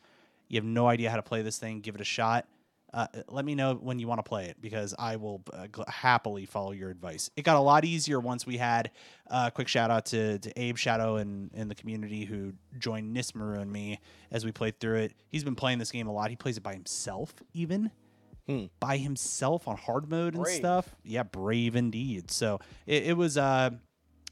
[0.49, 2.47] you have no idea how to play this thing, give it a shot.
[2.95, 5.89] Uh, let me know when you want to play it because I will uh, gl-
[5.89, 7.29] happily follow your advice.
[7.37, 8.93] It got a lot easier once we had
[9.29, 13.15] a uh, quick shout out to, to Abe Shadow and in the community who joined
[13.17, 13.99] Nismaru and me
[14.31, 15.13] as we played through it.
[15.29, 16.31] He's been playing this game a lot.
[16.31, 17.91] He plays it by himself, even
[18.47, 18.67] Hmm.
[18.79, 20.57] by himself on hard mode and Brave.
[20.57, 20.95] stuff.
[21.03, 22.31] Yeah, brave indeed.
[22.31, 23.71] So it, it was uh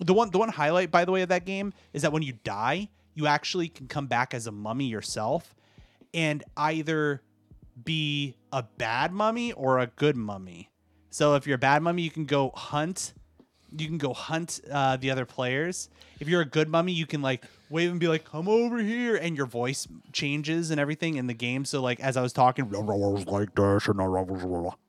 [0.01, 2.35] the one the one highlight by the way of that game is that when you
[2.45, 5.55] die, you actually can come back as a mummy yourself
[6.13, 7.23] and either
[7.85, 10.71] be a bad mummy or a good mummy.
[11.11, 13.15] So if you're a bad mummy, you can go hunt.
[13.75, 15.89] You can go hunt uh, the other players.
[16.21, 19.17] If you're a good mummy, you can like wave and be like, "Come over here,"
[19.17, 21.65] and your voice changes and everything in the game.
[21.65, 23.29] So like as I was talking, like this and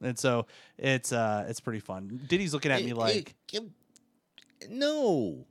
[0.02, 2.20] and so it's uh it's pretty fun.
[2.28, 3.64] Diddy's looking at me like, it-
[4.62, 5.46] it- no.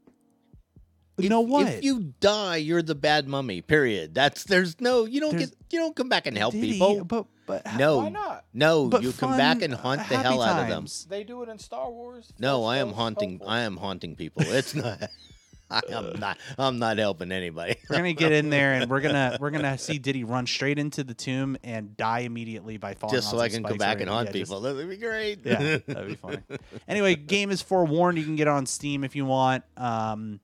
[1.19, 1.67] "You If- know what?
[1.69, 3.61] If you die, you're the bad mummy.
[3.63, 4.15] Period.
[4.15, 5.05] That's there's no.
[5.05, 5.59] You don't There's- get.
[5.71, 7.05] You don't come back and help Diddy, people.
[7.05, 7.99] but but no.
[7.99, 8.45] Why not?
[8.55, 10.87] No, But you come back fun, and hunt the happy hell out of them.
[11.09, 12.33] They do it in Star Wars.
[12.39, 13.31] No, I am Ghost, haunting.
[13.31, 13.49] helpful.
[13.51, 14.43] I am haunting people.
[14.47, 15.03] It's not.
[15.71, 16.37] I am not.
[16.59, 17.77] I'm not helping anybody.
[17.89, 21.03] We're gonna get in there and we're gonna we're gonna see Diddy run straight into
[21.03, 23.17] the tomb and die immediately by falling.
[23.17, 24.61] Just so I can come back and hunt yeah, just- people.
[24.61, 25.39] That would be great.
[25.45, 26.39] yeah, that'd be funny.
[26.89, 28.19] Anyway, game is forewarned.
[28.19, 29.65] You can get it on Steam if you want.
[29.79, 30.41] Um,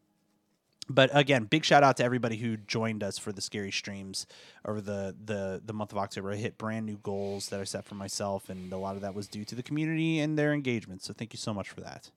[0.89, 4.26] but again, big shout out to everybody who joined us for the scary streams
[4.64, 6.32] over the the the month of October.
[6.32, 9.14] I hit brand new goals that I set for myself, and a lot of that
[9.14, 11.03] was due to the community and their engagement.
[11.03, 12.11] So thank you so much for that,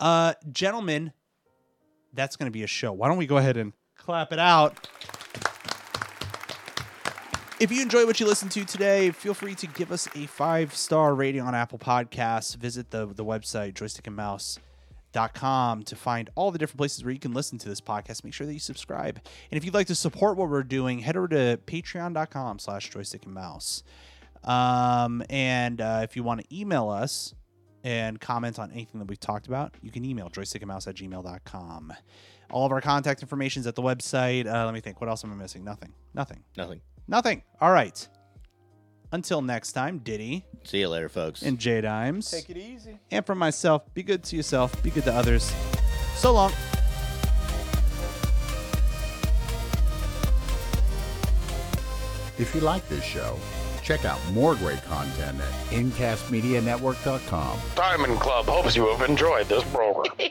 [0.00, 1.12] uh, gentlemen.
[2.12, 2.92] That's going to be a show.
[2.92, 4.88] Why don't we go ahead and clap it out?
[7.60, 10.74] If you enjoy what you listen to today, feel free to give us a five
[10.74, 12.56] star rating on Apple Podcasts.
[12.56, 14.62] Visit the, the website, joystickandmouse.com,
[15.14, 18.24] to find all the different places where you can listen to this podcast.
[18.24, 19.20] Make sure that you subscribe.
[19.50, 23.24] And if you'd like to support what we're doing, head over to patreon.com slash joystick
[23.24, 23.82] and mouse.
[24.42, 27.34] Um, and uh, if you want to email us
[27.82, 31.92] and comment on anything that we've talked about, you can email joystickandmouse at gmail.com.
[32.50, 34.46] All of our contact information is at the website.
[34.46, 35.00] Uh, let me think.
[35.00, 35.64] What else am I missing?
[35.64, 35.92] Nothing.
[36.12, 36.44] Nothing.
[36.56, 36.80] Nothing.
[37.08, 37.42] Nothing.
[37.60, 38.06] All right.
[39.14, 41.42] Until next time, Diddy See you later, folks.
[41.42, 42.28] and J Dimes.
[42.32, 42.98] Take it easy.
[43.12, 45.54] And for myself, be good to yourself, be good to others.
[46.16, 46.50] So long.
[52.38, 53.38] If you like this show,
[53.84, 57.58] check out more great content at incastmedianetwork.com.
[57.76, 60.12] Diamond Club hopes you have enjoyed this program.